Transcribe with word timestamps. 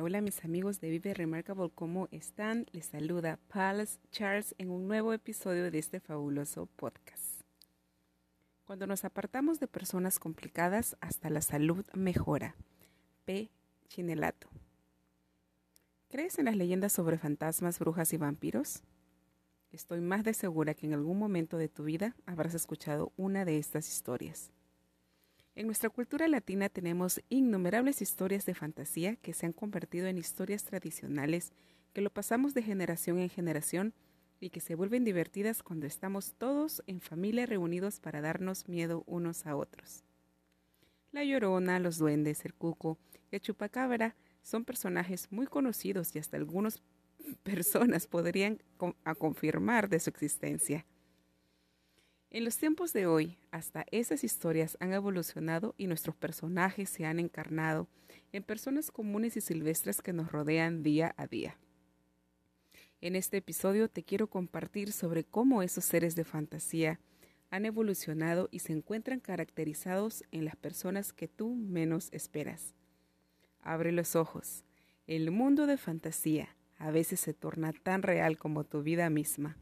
Hola, 0.00 0.20
mis 0.20 0.44
amigos 0.44 0.80
de 0.80 0.90
Vive 0.90 1.14
Remarkable, 1.14 1.70
¿cómo 1.72 2.08
están? 2.10 2.66
Les 2.72 2.86
saluda 2.86 3.38
Pals 3.46 4.00
Charles 4.10 4.54
en 4.58 4.70
un 4.70 4.88
nuevo 4.88 5.12
episodio 5.12 5.70
de 5.70 5.78
este 5.78 6.00
fabuloso 6.00 6.66
podcast. 6.66 7.42
Cuando 8.64 8.88
nos 8.88 9.04
apartamos 9.04 9.60
de 9.60 9.68
personas 9.68 10.18
complicadas, 10.18 10.96
hasta 11.00 11.30
la 11.30 11.40
salud 11.42 11.86
mejora. 11.94 12.56
P. 13.24 13.50
Chinelato. 13.86 14.48
¿Crees 16.08 16.40
en 16.40 16.46
las 16.46 16.56
leyendas 16.56 16.92
sobre 16.92 17.16
fantasmas, 17.16 17.78
brujas 17.78 18.12
y 18.12 18.16
vampiros? 18.16 18.82
Estoy 19.70 20.00
más 20.00 20.24
de 20.24 20.34
segura 20.34 20.74
que 20.74 20.86
en 20.86 20.94
algún 20.94 21.20
momento 21.20 21.56
de 21.56 21.68
tu 21.68 21.84
vida 21.84 22.16
habrás 22.26 22.54
escuchado 22.54 23.12
una 23.16 23.44
de 23.44 23.58
estas 23.58 23.88
historias. 23.88 24.50
En 25.56 25.66
nuestra 25.66 25.88
cultura 25.88 26.26
latina 26.26 26.68
tenemos 26.68 27.22
innumerables 27.28 28.02
historias 28.02 28.44
de 28.44 28.54
fantasía 28.54 29.14
que 29.16 29.32
se 29.32 29.46
han 29.46 29.52
convertido 29.52 30.08
en 30.08 30.18
historias 30.18 30.64
tradicionales 30.64 31.52
que 31.92 32.00
lo 32.00 32.10
pasamos 32.10 32.54
de 32.54 32.62
generación 32.62 33.20
en 33.20 33.30
generación 33.30 33.94
y 34.40 34.50
que 34.50 34.60
se 34.60 34.74
vuelven 34.74 35.04
divertidas 35.04 35.62
cuando 35.62 35.86
estamos 35.86 36.34
todos 36.34 36.82
en 36.88 37.00
familia 37.00 37.46
reunidos 37.46 38.00
para 38.00 38.20
darnos 38.20 38.68
miedo 38.68 39.04
unos 39.06 39.46
a 39.46 39.54
otros. 39.54 40.02
La 41.12 41.22
Llorona, 41.22 41.78
los 41.78 41.98
duendes, 41.98 42.44
el 42.44 42.54
cuco 42.54 42.98
y 43.30 43.36
el 43.36 43.40
chupacabra 43.40 44.16
son 44.42 44.64
personajes 44.64 45.30
muy 45.30 45.46
conocidos 45.46 46.16
y 46.16 46.18
hasta 46.18 46.36
algunas 46.36 46.82
personas 47.44 48.08
podrían 48.08 48.60
confirmar 49.18 49.88
de 49.88 50.00
su 50.00 50.10
existencia. 50.10 50.84
En 52.34 52.44
los 52.44 52.56
tiempos 52.56 52.92
de 52.92 53.06
hoy, 53.06 53.38
hasta 53.52 53.86
esas 53.92 54.24
historias 54.24 54.76
han 54.80 54.92
evolucionado 54.92 55.76
y 55.78 55.86
nuestros 55.86 56.16
personajes 56.16 56.90
se 56.90 57.06
han 57.06 57.20
encarnado 57.20 57.86
en 58.32 58.42
personas 58.42 58.90
comunes 58.90 59.36
y 59.36 59.40
silvestres 59.40 60.02
que 60.02 60.12
nos 60.12 60.32
rodean 60.32 60.82
día 60.82 61.14
a 61.16 61.28
día. 61.28 61.56
En 63.00 63.14
este 63.14 63.36
episodio 63.36 63.88
te 63.88 64.02
quiero 64.02 64.28
compartir 64.30 64.90
sobre 64.90 65.22
cómo 65.22 65.62
esos 65.62 65.84
seres 65.84 66.16
de 66.16 66.24
fantasía 66.24 66.98
han 67.50 67.66
evolucionado 67.66 68.48
y 68.50 68.58
se 68.58 68.72
encuentran 68.72 69.20
caracterizados 69.20 70.24
en 70.32 70.44
las 70.44 70.56
personas 70.56 71.12
que 71.12 71.28
tú 71.28 71.54
menos 71.54 72.08
esperas. 72.10 72.74
Abre 73.60 73.92
los 73.92 74.16
ojos. 74.16 74.64
El 75.06 75.30
mundo 75.30 75.68
de 75.68 75.76
fantasía 75.76 76.48
a 76.78 76.90
veces 76.90 77.20
se 77.20 77.32
torna 77.32 77.72
tan 77.72 78.02
real 78.02 78.38
como 78.38 78.64
tu 78.64 78.82
vida 78.82 79.08
misma. 79.08 79.56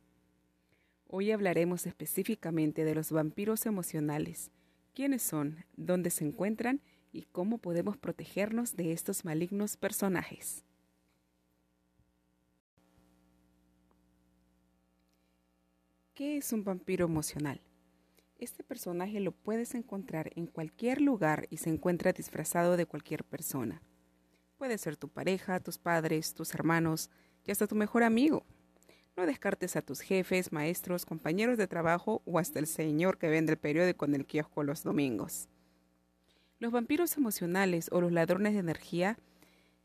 Hoy 1.15 1.31
hablaremos 1.31 1.85
específicamente 1.85 2.85
de 2.85 2.95
los 2.95 3.13
vampiros 3.13 3.67
emocionales, 3.67 4.51
quiénes 4.95 5.21
son, 5.21 5.63
dónde 5.77 6.09
se 6.09 6.25
encuentran 6.25 6.81
y 7.13 7.25
cómo 7.25 7.59
podemos 7.59 7.99
protegernos 7.99 8.77
de 8.77 8.93
estos 8.93 9.27
malignos 9.27 9.77
personajes. 9.77 10.65
¿Qué 16.15 16.39
es 16.39 16.51
un 16.55 16.65
vampiro 16.65 17.05
emocional? 17.05 17.61
Este 18.39 18.65
personaje 18.65 19.21
lo 19.21 19.33
puedes 19.33 19.75
encontrar 19.75 20.31
en 20.35 20.47
cualquier 20.47 21.03
lugar 21.03 21.47
y 21.51 21.59
se 21.59 21.69
encuentra 21.69 22.15
disfrazado 22.15 22.79
de 22.79 22.87
cualquier 22.87 23.23
persona. 23.23 23.83
Puede 24.57 24.79
ser 24.79 24.97
tu 24.97 25.11
pareja, 25.11 25.61
tus 25.61 25.77
padres, 25.77 26.33
tus 26.33 26.55
hermanos 26.55 27.11
y 27.45 27.51
hasta 27.51 27.67
tu 27.67 27.75
mejor 27.75 28.03
amigo. 28.03 28.47
No 29.15 29.27
descartes 29.27 29.77
a 29.77 29.83
tus 29.83 30.01
jefes, 30.01 30.53
maestros, 30.53 31.05
compañeros 31.05 31.59
de 31.59 31.67
trabajo 31.67 32.23
o 32.25 32.39
hasta 32.39 32.59
el 32.59 32.67
señor 32.67 33.19
que 33.19 33.29
vende 33.29 33.53
el 33.53 33.59
periódico 33.59 34.07
en 34.07 34.15
el 34.15 34.25
kiosco 34.25 34.63
los 34.63 34.83
domingos. 34.83 35.49
Los 36.59 36.73
vampiros 36.73 37.17
emocionales 37.19 37.89
o 37.93 38.01
los 38.01 38.11
ladrones 38.11 38.55
de 38.55 38.61
energía 38.61 39.19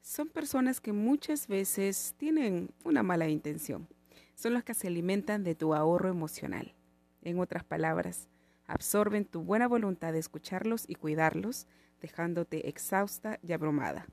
son 0.01 0.29
personas 0.29 0.79
que 0.79 0.93
muchas 0.93 1.47
veces 1.47 2.15
tienen 2.17 2.69
una 2.85 3.03
mala 3.03 3.27
intención. 3.27 3.89
Son 4.35 4.53
los 4.53 4.63
que 4.63 4.73
se 4.73 4.87
alimentan 4.87 5.43
de 5.43 5.55
tu 5.55 5.73
ahorro 5.73 6.07
emocional. 6.07 6.73
En 7.21 7.39
otras 7.39 7.65
palabras, 7.65 8.29
absorben 8.65 9.25
tu 9.25 9.41
buena 9.41 9.67
voluntad 9.67 10.13
de 10.13 10.19
escucharlos 10.19 10.85
y 10.87 10.95
cuidarlos, 10.95 11.67
dejándote 11.99 12.69
exhausta 12.69 13.39
y 13.41 13.51
abrumada. 13.51 14.07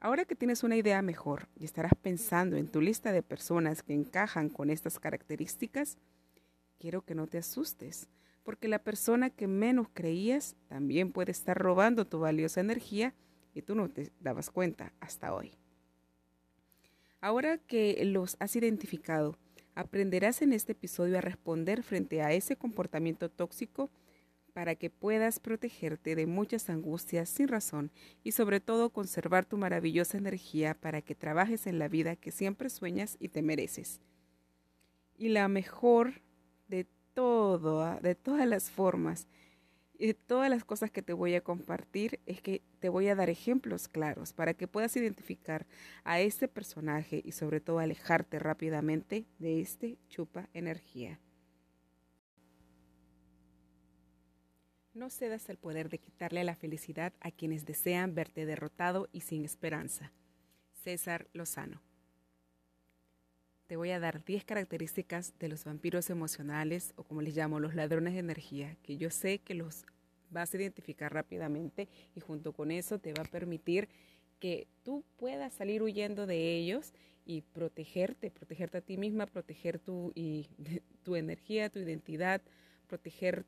Ahora 0.00 0.24
que 0.24 0.36
tienes 0.36 0.62
una 0.62 0.76
idea 0.76 1.02
mejor 1.02 1.48
y 1.58 1.64
estarás 1.64 1.92
pensando 2.00 2.56
en 2.56 2.68
tu 2.68 2.80
lista 2.80 3.10
de 3.10 3.22
personas 3.22 3.82
que 3.82 3.94
encajan 3.94 4.48
con 4.48 4.70
estas 4.70 5.00
características, 5.00 5.98
quiero 6.78 7.02
que 7.02 7.16
no 7.16 7.26
te 7.26 7.38
asustes, 7.38 8.08
porque 8.44 8.68
la 8.68 8.78
persona 8.78 9.30
que 9.30 9.48
menos 9.48 9.88
creías 9.92 10.54
también 10.68 11.10
puede 11.10 11.32
estar 11.32 11.58
robando 11.58 12.06
tu 12.06 12.20
valiosa 12.20 12.60
energía 12.60 13.12
y 13.54 13.62
tú 13.62 13.74
no 13.74 13.88
te 13.88 14.12
dabas 14.20 14.50
cuenta 14.50 14.92
hasta 15.00 15.34
hoy. 15.34 15.50
Ahora 17.20 17.58
que 17.58 18.00
los 18.04 18.36
has 18.38 18.54
identificado, 18.54 19.36
aprenderás 19.74 20.42
en 20.42 20.52
este 20.52 20.72
episodio 20.72 21.18
a 21.18 21.22
responder 21.22 21.82
frente 21.82 22.22
a 22.22 22.32
ese 22.32 22.54
comportamiento 22.54 23.28
tóxico 23.28 23.90
para 24.58 24.74
que 24.74 24.90
puedas 24.90 25.38
protegerte 25.38 26.16
de 26.16 26.26
muchas 26.26 26.68
angustias 26.68 27.28
sin 27.28 27.46
razón 27.46 27.92
y 28.24 28.32
sobre 28.32 28.58
todo 28.58 28.90
conservar 28.90 29.44
tu 29.44 29.56
maravillosa 29.56 30.18
energía 30.18 30.74
para 30.74 31.00
que 31.00 31.14
trabajes 31.14 31.68
en 31.68 31.78
la 31.78 31.86
vida 31.86 32.16
que 32.16 32.32
siempre 32.32 32.68
sueñas 32.68 33.16
y 33.20 33.28
te 33.28 33.40
mereces. 33.40 34.00
Y 35.16 35.28
la 35.28 35.46
mejor 35.46 36.22
de 36.66 36.88
todo, 37.14 38.00
de 38.00 38.16
todas 38.16 38.48
las 38.48 38.68
formas 38.68 39.28
y 39.96 40.08
de 40.08 40.14
todas 40.14 40.50
las 40.50 40.64
cosas 40.64 40.90
que 40.90 41.02
te 41.02 41.12
voy 41.12 41.36
a 41.36 41.44
compartir 41.44 42.18
es 42.26 42.42
que 42.42 42.60
te 42.80 42.88
voy 42.88 43.06
a 43.06 43.14
dar 43.14 43.30
ejemplos 43.30 43.86
claros 43.86 44.32
para 44.32 44.54
que 44.54 44.66
puedas 44.66 44.96
identificar 44.96 45.68
a 46.02 46.18
este 46.18 46.48
personaje 46.48 47.22
y 47.24 47.30
sobre 47.30 47.60
todo 47.60 47.78
alejarte 47.78 48.40
rápidamente 48.40 49.24
de 49.38 49.60
este 49.60 49.98
chupa 50.08 50.48
energía. 50.52 51.20
No 54.98 55.10
cedas 55.10 55.48
el 55.48 55.58
poder 55.58 55.90
de 55.90 55.98
quitarle 55.98 56.42
la 56.42 56.56
felicidad 56.56 57.12
a 57.20 57.30
quienes 57.30 57.64
desean 57.64 58.16
verte 58.16 58.46
derrotado 58.46 59.08
y 59.12 59.20
sin 59.20 59.44
esperanza. 59.44 60.10
César 60.82 61.28
Lozano. 61.32 61.80
Te 63.68 63.76
voy 63.76 63.92
a 63.92 64.00
dar 64.00 64.24
10 64.24 64.44
características 64.44 65.38
de 65.38 65.46
los 65.46 65.64
vampiros 65.64 66.10
emocionales 66.10 66.94
o 66.96 67.04
como 67.04 67.22
les 67.22 67.36
llamo 67.36 67.60
los 67.60 67.76
ladrones 67.76 68.14
de 68.14 68.18
energía, 68.18 68.76
que 68.82 68.96
yo 68.96 69.10
sé 69.10 69.38
que 69.38 69.54
los 69.54 69.86
vas 70.30 70.52
a 70.52 70.56
identificar 70.56 71.14
rápidamente 71.14 71.88
y 72.16 72.18
junto 72.18 72.52
con 72.52 72.72
eso 72.72 72.98
te 72.98 73.12
va 73.12 73.22
a 73.22 73.30
permitir 73.30 73.88
que 74.40 74.66
tú 74.82 75.04
puedas 75.16 75.54
salir 75.54 75.80
huyendo 75.80 76.26
de 76.26 76.56
ellos 76.56 76.92
y 77.24 77.42
protegerte, 77.42 78.32
protegerte 78.32 78.78
a 78.78 78.80
ti 78.80 78.96
misma, 78.96 79.26
proteger 79.26 79.78
tu, 79.78 80.10
y, 80.16 80.48
tu 81.04 81.14
energía, 81.14 81.70
tu 81.70 81.78
identidad, 81.78 82.42
proteger 82.88 83.44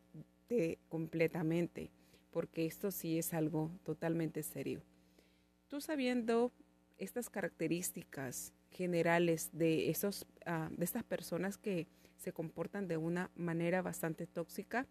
completamente, 0.89 1.91
porque 2.31 2.67
esto 2.67 2.91
sí 2.91 3.19
es 3.19 3.35
algo 3.35 3.71
totalmente 3.85 4.43
serio. 4.43 4.83
Tú 5.69 5.81
sabiendo 5.81 6.53
estas 6.99 7.31
características 7.31 8.53
generales 8.71 9.51
de, 9.53 9.91
esos, 9.91 10.27
ah, 10.47 10.69
de 10.71 10.85
estas 10.85 11.05
personas 11.05 11.57
que 11.57 11.87
se 12.17 12.33
comportan 12.33 12.89
de 12.89 12.97
una 12.97 13.31
manera 13.35 13.83
bastante 13.83 14.27
tóxica, 14.27 14.87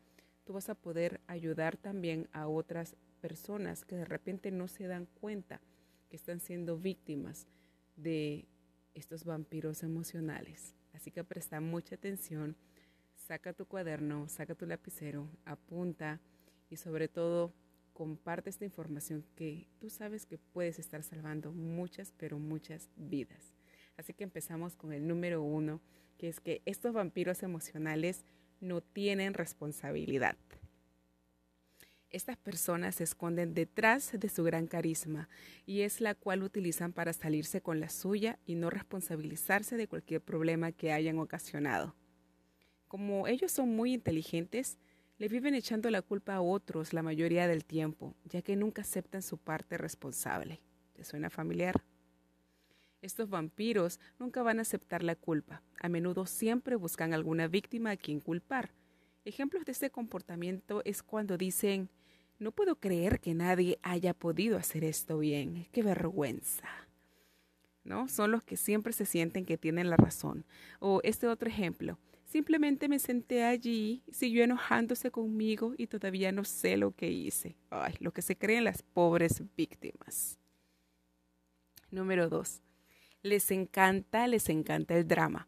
tú 0.46 0.54
vas 0.54 0.70
a 0.70 0.76
poder 0.76 1.22
ayudar 1.28 1.78
también 1.78 2.28
a 2.32 2.48
otras 2.48 2.96
personas 3.22 3.86
que 3.86 3.96
de 3.96 4.06
repente 4.06 4.52
no 4.52 4.68
se 4.68 4.88
dan 4.88 5.06
cuenta 5.06 5.62
que 6.10 6.16
están 6.16 6.40
siendo 6.40 6.78
víctimas 6.78 7.48
de 7.96 8.48
estos 8.96 9.26
vampiros 9.26 9.84
emocionales. 9.84 10.74
Así 10.94 11.12
que 11.12 11.24
presta 11.24 11.62
mucha 11.62 11.96
atención 11.96 12.56
saca 13.30 13.54
tu 13.54 13.68
cuaderno, 13.68 14.28
saca 14.28 14.56
tu 14.56 14.66
lapicero, 14.66 15.30
apunta 15.46 16.20
y 16.68 16.78
sobre 16.78 17.08
todo 17.08 17.54
comparte 17.94 18.50
esta 18.50 18.66
información 18.66 19.24
que 19.36 19.68
tú 19.80 19.92
sabes 19.92 20.26
que 20.26 20.40
puedes 20.40 20.80
estar 20.80 21.04
salvando 21.04 21.52
muchas, 21.52 22.12
pero 22.18 22.40
muchas 22.40 22.90
vidas. 22.96 23.54
Así 23.98 24.16
que 24.16 24.24
empezamos 24.24 24.76
con 24.76 24.94
el 24.94 25.08
número 25.08 25.44
uno, 25.44 25.80
que 26.18 26.28
es 26.28 26.40
que 26.40 26.64
estos 26.66 26.92
vampiros 26.92 27.44
emocionales 27.44 28.26
no 28.62 28.82
tienen 28.82 29.36
responsabilidad. 29.36 30.36
Estas 32.10 32.36
personas 32.36 32.96
se 32.96 33.04
esconden 33.04 33.54
detrás 33.54 34.12
de 34.20 34.30
su 34.30 34.44
gran 34.44 34.66
carisma 34.66 35.30
y 35.68 35.82
es 35.82 36.02
la 36.02 36.16
cual 36.16 36.42
utilizan 36.42 36.94
para 36.94 37.14
salirse 37.14 37.62
con 37.62 37.80
la 37.80 37.90
suya 37.90 38.40
y 38.48 38.56
no 38.56 38.72
responsabilizarse 38.72 39.78
de 39.78 39.88
cualquier 39.88 40.20
problema 40.20 40.72
que 40.72 40.92
hayan 40.92 41.20
ocasionado. 41.20 41.99
Como 42.90 43.28
ellos 43.28 43.52
son 43.52 43.76
muy 43.76 43.94
inteligentes, 43.94 44.80
le 45.20 45.28
viven 45.28 45.54
echando 45.54 45.92
la 45.92 46.02
culpa 46.02 46.34
a 46.34 46.42
otros 46.42 46.92
la 46.92 47.04
mayoría 47.04 47.48
del 47.48 47.64
tiempo, 47.64 48.16
ya 48.26 48.42
que 48.42 48.56
nunca 48.56 48.82
aceptan 48.82 49.22
su 49.22 49.38
parte 49.38 49.78
responsable. 49.78 50.60
¿Te 50.94 51.04
suena 51.04 51.30
familiar? 51.30 51.84
Estos 53.04 53.30
vampiros 53.30 54.00
nunca 54.18 54.42
van 54.42 54.58
a 54.58 54.64
aceptar 54.64 55.04
la 55.04 55.16
culpa. 55.16 55.62
A 55.80 55.88
menudo 55.88 56.26
siempre 56.26 56.76
buscan 56.76 57.14
alguna 57.14 57.48
víctima 57.48 57.92
a 57.92 57.96
quien 57.96 58.20
culpar. 58.20 58.72
Ejemplos 59.24 59.66
de 59.66 59.72
este 59.72 59.92
comportamiento 59.92 60.82
es 60.84 61.04
cuando 61.04 61.38
dicen, 61.38 61.92
no 62.40 62.52
puedo 62.52 62.76
creer 62.78 63.20
que 63.20 63.36
nadie 63.36 63.78
haya 63.84 64.16
podido 64.16 64.58
hacer 64.58 64.84
esto 64.84 65.20
bien. 65.20 65.68
Qué 65.72 65.84
vergüenza. 65.84 66.68
¿No? 67.84 68.08
Son 68.08 68.32
los 68.32 68.44
que 68.44 68.58
siempre 68.58 68.94
se 68.94 69.06
sienten 69.06 69.46
que 69.46 69.60
tienen 69.60 69.92
la 69.92 69.96
razón. 69.96 70.44
O 70.80 71.02
este 71.04 71.28
otro 71.28 71.50
ejemplo. 71.50 72.00
Simplemente 72.30 72.88
me 72.88 73.00
senté 73.00 73.44
allí, 73.44 74.04
siguió 74.12 74.44
enojándose 74.44 75.10
conmigo 75.10 75.74
y 75.76 75.88
todavía 75.88 76.32
no 76.32 76.44
sé 76.44 76.78
lo 76.78 76.92
que 76.92 77.10
hice. 77.10 77.58
Ay, 77.72 77.96
lo 78.02 78.12
que 78.12 78.22
se 78.22 78.38
creen 78.38 78.66
las 78.66 78.84
pobres 78.84 79.42
víctimas. 79.58 80.38
Número 81.90 82.30
dos. 82.30 82.62
Les 83.24 83.50
encanta, 83.50 84.28
les 84.28 84.48
encanta 84.50 84.96
el 84.96 85.08
drama. 85.08 85.48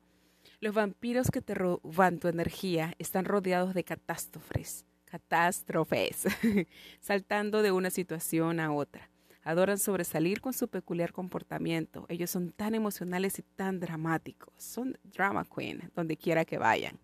Los 0.59 0.73
vampiros 0.73 1.29
que 1.29 1.43
te 1.43 1.53
roban 1.53 2.17
tu 2.17 2.29
energía 2.29 2.95
están 2.97 3.25
rodeados 3.25 3.75
de 3.75 3.83
catástrofes, 3.83 4.83
catástrofes, 5.05 6.25
saltando 6.99 7.61
de 7.61 7.71
una 7.71 7.91
situación 7.91 8.59
a 8.59 8.73
otra. 8.73 9.10
Adoran 9.43 9.77
sobresalir 9.77 10.41
con 10.41 10.53
su 10.53 10.67
peculiar 10.67 11.11
comportamiento. 11.11 12.05
Ellos 12.09 12.29
son 12.29 12.51
tan 12.51 12.75
emocionales 12.75 13.39
y 13.39 13.41
tan 13.41 13.79
dramáticos. 13.79 14.53
Son 14.57 14.97
drama 15.03 15.45
queen, 15.45 15.91
donde 15.95 16.17
quiera 16.17 16.45
que 16.45 16.57
vayan. 16.57 16.99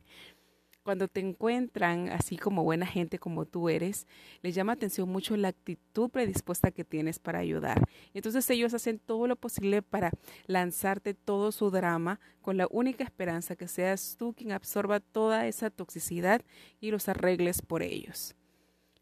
Cuando 0.87 1.09
te 1.09 1.19
encuentran 1.19 2.07
así 2.07 2.37
como 2.37 2.63
buena 2.63 2.85
gente 2.85 3.19
como 3.19 3.43
tú 3.43 3.67
eres, 3.67 4.07
les 4.41 4.55
llama 4.55 4.71
atención 4.71 5.09
mucho 5.09 5.35
la 5.35 5.49
actitud 5.49 6.09
predispuesta 6.09 6.71
que 6.71 6.85
tienes 6.85 7.19
para 7.19 7.39
ayudar. 7.39 7.81
Entonces 8.13 8.49
ellos 8.49 8.73
hacen 8.73 8.97
todo 8.97 9.27
lo 9.27 9.35
posible 9.35 9.81
para 9.81 10.11
lanzarte 10.45 11.13
todo 11.13 11.51
su 11.51 11.71
drama 11.71 12.21
con 12.41 12.55
la 12.55 12.69
única 12.71 13.03
esperanza 13.03 13.57
que 13.57 13.67
seas 13.67 14.15
tú 14.17 14.33
quien 14.33 14.53
absorba 14.53 15.01
toda 15.01 15.45
esa 15.45 15.69
toxicidad 15.69 16.41
y 16.79 16.91
los 16.91 17.09
arregles 17.09 17.61
por 17.61 17.83
ellos. 17.83 18.36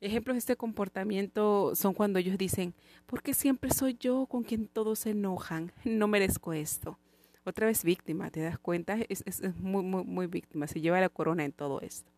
Ejemplos 0.01 0.35
de 0.35 0.39
este 0.39 0.55
comportamiento 0.55 1.73
son 1.75 1.93
cuando 1.93 2.19
ellos 2.19 2.37
dicen, 2.37 2.73
¿por 3.05 3.21
qué 3.21 3.33
siempre 3.33 3.71
soy 3.71 3.95
yo 3.99 4.25
con 4.25 4.43
quien 4.43 4.67
todos 4.67 4.99
se 4.99 5.11
enojan? 5.11 5.71
No 5.83 6.07
merezco 6.07 6.53
esto. 6.53 6.99
Otra 7.43 7.67
vez 7.67 7.83
víctima, 7.83 8.29
¿te 8.31 8.41
das 8.41 8.57
cuenta? 8.57 8.97
Es, 9.07 9.23
muy, 9.57 9.83
muy, 9.83 10.03
muy 10.03 10.27
víctima, 10.27 10.67
se 10.67 10.81
lleva 10.81 10.99
la 10.99 11.09
corona 11.09 11.45
en 11.45 11.51
todo 11.51 11.79
esto. 11.81 12.11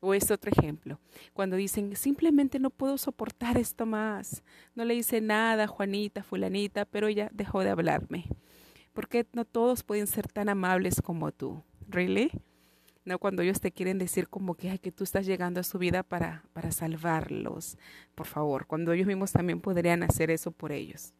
O 0.00 0.12
este 0.12 0.34
otro 0.34 0.50
ejemplo, 0.50 1.00
cuando 1.32 1.56
dicen, 1.56 1.96
simplemente 1.96 2.58
no 2.58 2.70
puedo 2.70 2.98
soportar 2.98 3.56
esto 3.56 3.86
más. 3.86 4.42
No 4.74 4.84
le 4.84 4.94
hice 4.94 5.20
nada 5.20 5.66
Juanita, 5.66 6.22
fulanita, 6.22 6.84
pero 6.84 7.06
ella 7.06 7.30
dejó 7.32 7.60
de 7.60 7.70
hablarme. 7.70 8.26
¿Por 8.92 9.08
qué 9.08 9.26
no 9.32 9.44
todos 9.44 9.82
pueden 9.82 10.06
ser 10.06 10.28
tan 10.28 10.48
amables 10.48 11.00
como 11.00 11.32
tú? 11.32 11.62
¿Really? 11.88 12.30
¿No? 13.06 13.18
Cuando 13.18 13.40
ellos 13.40 13.60
te 13.60 13.72
quieren 13.72 13.96
decir 13.96 14.28
como 14.28 14.54
que, 14.54 14.78
que 14.78 14.92
tú 14.92 15.04
estás 15.04 15.24
llegando 15.24 15.60
a 15.60 15.62
su 15.62 15.78
vida 15.78 16.02
para, 16.02 16.44
para 16.52 16.70
salvarlos, 16.72 17.78
por 18.14 18.26
favor, 18.26 18.66
cuando 18.66 18.92
ellos 18.92 19.06
mismos 19.06 19.32
también 19.32 19.60
podrían 19.60 20.02
hacer 20.02 20.30
eso 20.30 20.50
por 20.50 20.72
ellos. 20.72 21.14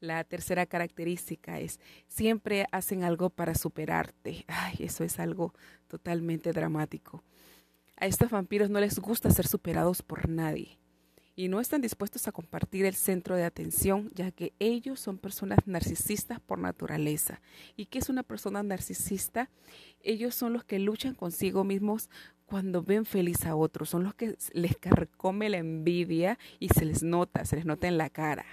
La 0.00 0.24
tercera 0.24 0.66
característica 0.66 1.60
es, 1.60 1.80
siempre 2.08 2.66
hacen 2.72 3.04
algo 3.04 3.30
para 3.30 3.54
superarte. 3.54 4.44
Ay, 4.48 4.74
eso 4.80 5.04
es 5.04 5.20
algo 5.20 5.54
totalmente 5.86 6.52
dramático. 6.52 7.22
A 7.96 8.06
estos 8.06 8.28
vampiros 8.30 8.68
no 8.68 8.80
les 8.80 8.98
gusta 8.98 9.30
ser 9.30 9.46
superados 9.46 10.02
por 10.02 10.28
nadie 10.28 10.81
y 11.34 11.48
no 11.48 11.60
están 11.60 11.80
dispuestos 11.80 12.28
a 12.28 12.32
compartir 12.32 12.84
el 12.84 12.94
centro 12.94 13.36
de 13.36 13.44
atención, 13.44 14.10
ya 14.14 14.30
que 14.30 14.52
ellos 14.58 15.00
son 15.00 15.18
personas 15.18 15.60
narcisistas 15.66 16.40
por 16.40 16.58
naturaleza. 16.58 17.40
¿Y 17.76 17.86
qué 17.86 17.98
es 17.98 18.08
una 18.08 18.22
persona 18.22 18.62
narcisista? 18.62 19.50
Ellos 20.02 20.34
son 20.34 20.52
los 20.52 20.64
que 20.64 20.78
luchan 20.78 21.14
consigo 21.14 21.64
mismos 21.64 22.10
cuando 22.44 22.82
ven 22.82 23.06
feliz 23.06 23.46
a 23.46 23.56
otros, 23.56 23.88
son 23.88 24.04
los 24.04 24.14
que 24.14 24.36
les 24.52 24.76
carcome 24.76 25.48
la 25.48 25.56
envidia 25.56 26.38
y 26.58 26.68
se 26.68 26.84
les 26.84 27.02
nota, 27.02 27.46
se 27.46 27.56
les 27.56 27.64
nota 27.64 27.88
en 27.88 27.96
la 27.96 28.10
cara. 28.10 28.44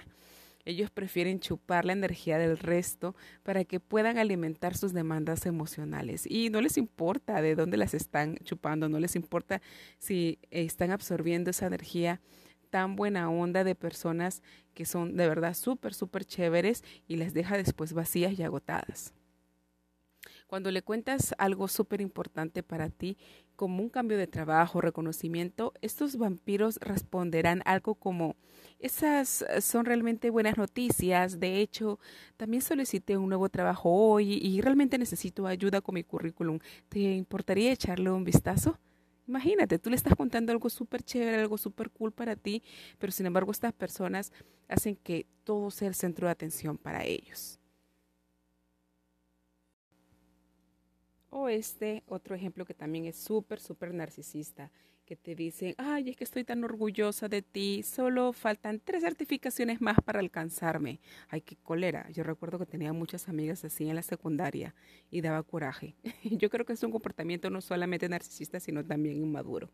Ellos 0.64 0.90
prefieren 0.90 1.40
chupar 1.40 1.84
la 1.84 1.94
energía 1.94 2.38
del 2.38 2.58
resto 2.58 3.14
para 3.42 3.64
que 3.64 3.80
puedan 3.80 4.18
alimentar 4.18 4.76
sus 4.76 4.92
demandas 4.92 5.46
emocionales. 5.46 6.26
Y 6.26 6.50
no 6.50 6.60
les 6.60 6.76
importa 6.76 7.42
de 7.42 7.54
dónde 7.54 7.76
las 7.76 7.94
están 7.94 8.36
chupando, 8.44 8.88
no 8.88 9.00
les 9.00 9.16
importa 9.16 9.60
si 9.98 10.38
están 10.50 10.90
absorbiendo 10.90 11.50
esa 11.50 11.66
energía 11.66 12.20
tan 12.70 12.96
buena 12.96 13.28
onda 13.30 13.64
de 13.64 13.74
personas 13.74 14.42
que 14.74 14.86
son 14.86 15.16
de 15.16 15.28
verdad 15.28 15.54
súper, 15.54 15.92
súper 15.92 16.24
chéveres 16.24 16.84
y 17.06 17.16
les 17.16 17.34
deja 17.34 17.56
después 17.56 17.92
vacías 17.92 18.38
y 18.38 18.42
agotadas. 18.42 19.12
Cuando 20.46 20.70
le 20.70 20.82
cuentas 20.82 21.34
algo 21.38 21.68
súper 21.68 22.00
importante 22.00 22.64
para 22.64 22.90
ti, 22.90 23.16
como 23.54 23.82
un 23.82 23.88
cambio 23.88 24.18
de 24.18 24.26
trabajo, 24.26 24.80
reconocimiento, 24.80 25.72
estos 25.80 26.16
vampiros 26.16 26.78
responderán 26.80 27.62
algo 27.66 27.94
como, 27.94 28.34
esas 28.80 29.44
son 29.60 29.84
realmente 29.84 30.28
buenas 30.30 30.56
noticias, 30.56 31.38
de 31.38 31.60
hecho, 31.60 32.00
también 32.36 32.62
solicité 32.62 33.16
un 33.16 33.28
nuevo 33.28 33.48
trabajo 33.48 33.90
hoy 33.90 34.40
y 34.42 34.60
realmente 34.60 34.98
necesito 34.98 35.46
ayuda 35.46 35.80
con 35.82 35.94
mi 35.94 36.02
currículum. 36.02 36.58
¿Te 36.88 36.98
importaría 36.98 37.70
echarle 37.70 38.10
un 38.10 38.24
vistazo? 38.24 38.76
Imagínate, 39.30 39.78
tú 39.78 39.90
le 39.90 39.96
estás 39.96 40.16
contando 40.16 40.50
algo 40.50 40.68
súper 40.68 41.04
chévere, 41.04 41.42
algo 41.42 41.56
súper 41.56 41.88
cool 41.90 42.10
para 42.10 42.34
ti, 42.34 42.64
pero 42.98 43.12
sin 43.12 43.26
embargo 43.26 43.52
estas 43.52 43.72
personas 43.72 44.32
hacen 44.66 44.96
que 44.96 45.24
todo 45.44 45.70
sea 45.70 45.86
el 45.86 45.94
centro 45.94 46.26
de 46.26 46.32
atención 46.32 46.76
para 46.76 47.04
ellos. 47.04 47.60
O 51.30 51.48
este 51.48 52.02
otro 52.08 52.34
ejemplo 52.34 52.64
que 52.64 52.74
también 52.74 53.04
es 53.04 53.14
súper, 53.14 53.60
súper 53.60 53.94
narcisista 53.94 54.72
que 55.10 55.16
te 55.16 55.34
dicen, 55.34 55.74
ay, 55.76 56.10
es 56.10 56.16
que 56.16 56.22
estoy 56.22 56.44
tan 56.44 56.62
orgullosa 56.62 57.26
de 57.28 57.42
ti, 57.42 57.82
solo 57.82 58.32
faltan 58.32 58.78
tres 58.78 59.02
certificaciones 59.02 59.80
más 59.80 59.96
para 60.04 60.20
alcanzarme. 60.20 61.00
Ay, 61.28 61.40
qué 61.40 61.56
cólera. 61.56 62.08
Yo 62.12 62.22
recuerdo 62.22 62.60
que 62.60 62.66
tenía 62.66 62.92
muchas 62.92 63.28
amigas 63.28 63.64
así 63.64 63.88
en 63.88 63.96
la 63.96 64.02
secundaria 64.02 64.72
y 65.10 65.20
daba 65.20 65.42
coraje. 65.42 65.96
Yo 66.22 66.48
creo 66.48 66.64
que 66.64 66.74
es 66.74 66.82
un 66.84 66.92
comportamiento 66.92 67.50
no 67.50 67.60
solamente 67.60 68.08
narcisista, 68.08 68.60
sino 68.60 68.84
también 68.84 69.16
inmaduro. 69.16 69.68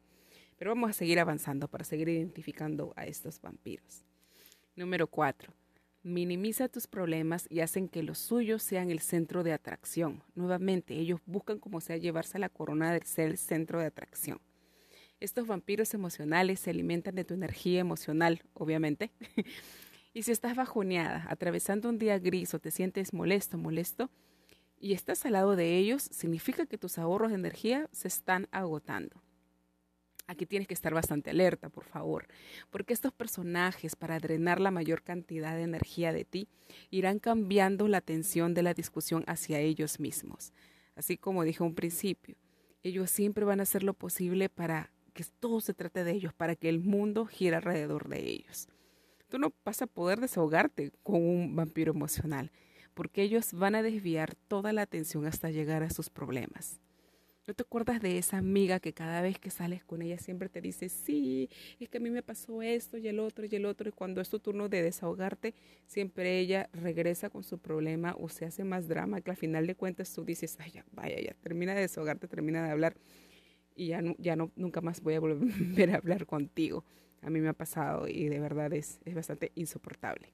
Pero 0.57 0.71
vamos 0.71 0.89
a 0.89 0.95
seguir 0.95 1.21
avanzando 1.21 1.69
para 1.69 1.85
seguir 1.85 2.09
identificando 2.09 2.95
a 2.97 3.05
estos 3.05 3.39
vampiros. 3.39 4.07
Número 4.75 5.07
cuatro. 5.07 5.53
Minimiza 6.03 6.71
tus 6.71 6.87
problemas 6.87 7.47
y 7.51 7.61
hacen 7.61 7.91
que 7.91 8.03
los 8.03 8.17
suyos 8.17 8.63
sean 8.63 8.91
el 8.91 9.01
centro 9.01 9.43
de 9.43 9.53
atracción. 9.53 10.23
Nuevamente, 10.35 10.95
ellos 10.95 11.21
buscan 11.27 11.59
como 11.59 11.83
sea 11.83 11.99
llevarse 11.99 12.39
a 12.39 12.41
la 12.41 12.49
corona 12.49 12.91
de 12.91 13.05
ser 13.05 13.29
el 13.29 13.37
centro 13.37 13.81
de 13.81 13.85
atracción. 13.85 14.41
Estos 15.19 15.47
vampiros 15.47 15.95
emocionales 15.95 16.61
se 16.61 16.71
alimentan 16.71 17.15
de 17.15 17.25
tu 17.25 17.33
energía 17.33 17.81
emocional, 17.81 18.43
obviamente. 18.53 19.11
y 20.15 20.23
si 20.23 20.33
estás 20.33 20.55
bajoneada, 20.55 21.27
atravesando 21.31 21.89
un 21.89 21.99
día 21.99 22.19
gris 22.19 22.53
o 22.53 22.59
te 22.59 22.71
sientes 22.71 23.15
molesto, 23.15 23.57
molesto, 23.57 24.11
y 24.79 24.93
estás 24.93 25.25
al 25.25 25.33
lado 25.33 25.57
de 25.57 25.79
ellos, 25.79 26.03
significa 26.03 26.67
que 26.67 26.77
tus 26.77 26.99
ahorros 26.99 27.31
de 27.31 27.37
energía 27.37 27.89
se 27.93 28.09
están 28.09 28.47
agotando. 28.51 29.23
Aquí 30.27 30.45
tienes 30.45 30.69
que 30.69 30.75
estar 30.75 30.93
bastante 30.93 31.31
alerta, 31.31 31.71
por 31.71 31.85
favor, 31.85 32.27
porque 32.71 32.93
estos 32.93 33.13
personajes, 33.13 33.97
para 33.97 34.19
drenar 34.19 34.61
la 34.61 34.73
mayor 34.73 35.03
cantidad 35.03 35.55
de 35.55 35.63
energía 35.63 36.13
de 36.13 36.25
ti, 36.25 36.49
irán 36.91 37.21
cambiando 37.21 37.89
la 37.89 37.99
atención 37.99 38.53
de 38.53 38.65
la 38.65 38.75
discusión 38.75 39.25
hacia 39.29 39.61
ellos 39.61 39.99
mismos. 39.99 40.53
Así 40.95 41.17
como 41.17 41.45
dije 41.45 41.63
un 41.63 41.75
principio, 41.75 42.37
ellos 42.83 43.11
siempre 43.11 43.45
van 43.45 43.61
a 43.61 43.63
hacer 43.63 43.83
lo 43.83 43.95
posible 43.95 44.49
para 44.49 44.91
que 45.17 45.25
todo 45.41 45.63
se 45.63 45.73
trate 45.73 46.05
de 46.05 46.13
ellos, 46.13 46.35
para 46.35 46.55
que 46.55 46.69
el 46.69 46.79
mundo 46.79 47.25
gire 47.25 47.57
alrededor 47.57 48.09
de 48.09 48.21
ellos. 48.21 48.69
Tú 49.29 49.39
no 49.39 49.55
vas 49.65 49.81
a 49.81 49.87
poder 49.87 50.21
desahogarte 50.21 50.93
con 51.03 51.23
un 51.23 51.57
vampiro 51.57 51.93
emocional, 51.93 52.53
porque 52.93 53.23
ellos 53.23 53.55
van 53.55 53.75
a 53.75 53.83
desviar 53.83 54.35
toda 54.47 54.75
la 54.75 54.83
atención 54.83 55.27
hasta 55.27 55.51
llegar 55.51 55.83
a 55.83 55.91
sus 55.91 56.11
problemas. 56.11 56.81
¿No 57.47 57.55
te 57.55 57.63
acuerdas 57.63 58.03
de 58.03 58.19
esa 58.19 58.39
amiga 58.39 58.79
que 58.79 58.93
cada 58.93 59.23
vez 59.23 59.39
que 59.39 59.51
sales 59.51 59.85
con 59.85 60.03
ella 60.03 60.19
siempre 60.19 60.49
te 60.49 60.61
dice, 60.61 60.89
sí, 60.89 61.49
es 61.79 61.89
que 61.89 61.99
a 61.99 62.01
mí 62.01 62.11
me 62.11 62.23
pasó 62.23 62.61
esto 62.61 62.99
y 62.99 63.09
el 63.09 63.19
otro 63.21 63.47
y 63.47 63.55
el 63.55 63.65
otro, 63.65 63.89
y 63.89 63.93
cuando 63.93 64.21
es 64.21 64.29
tu 64.29 64.39
turno 64.41 64.69
de 64.69 64.83
desahogarte, 64.83 65.55
siempre 65.87 66.41
ella 66.41 66.69
regresa 66.73 67.31
con 67.31 67.43
su 67.43 67.59
problema 67.59 68.17
o 68.19 68.29
se 68.29 68.45
hace 68.45 68.65
más 68.65 68.89
drama, 68.89 69.21
que 69.23 69.31
al 69.31 69.37
final 69.37 69.67
de 69.67 69.77
cuentas 69.77 70.13
tú 70.13 70.25
dices, 70.25 70.57
ay, 70.59 70.73
ya, 70.73 70.85
vaya, 70.93 71.21
ya, 71.21 71.35
termina 71.41 71.75
de 71.75 71.83
desahogarte, 71.83 72.29
termina 72.29 72.65
de 72.65 72.71
hablar 72.71 72.97
y 73.77 73.89
ya, 73.89 74.03
ya 74.19 74.37
no, 74.37 74.51
nunca 74.57 74.81
más 74.81 75.01
voy 75.01 75.15
a 75.15 75.21
volver 75.21 75.91
a 75.95 75.97
hablar 75.97 76.27
contigo. 76.27 76.85
A 77.23 77.31
mí 77.31 77.41
me 77.41 77.49
ha 77.49 77.53
pasado 77.53 78.09
y 78.09 78.29
de 78.29 78.41
verdad 78.41 78.73
es, 78.73 79.01
es 79.05 79.15
bastante 79.15 79.53
insoportable. 79.55 80.33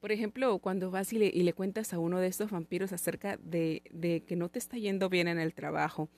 Por 0.00 0.12
ejemplo, 0.12 0.58
cuando 0.60 0.90
vas 0.90 1.12
y 1.12 1.18
le, 1.18 1.26
y 1.26 1.42
le, 1.42 1.52
cuentas 1.52 1.92
a 1.92 1.98
uno 1.98 2.20
de 2.20 2.28
estos 2.28 2.50
vampiros 2.52 2.92
acerca 2.92 3.36
de, 3.38 3.82
de 3.90 4.22
que 4.22 4.36
no 4.36 4.48
te 4.48 4.60
está 4.60 4.76
yendo 4.76 5.08
bien 5.08 5.26
en 5.26 5.40
el 5.40 5.54
trabajo, 5.54 6.08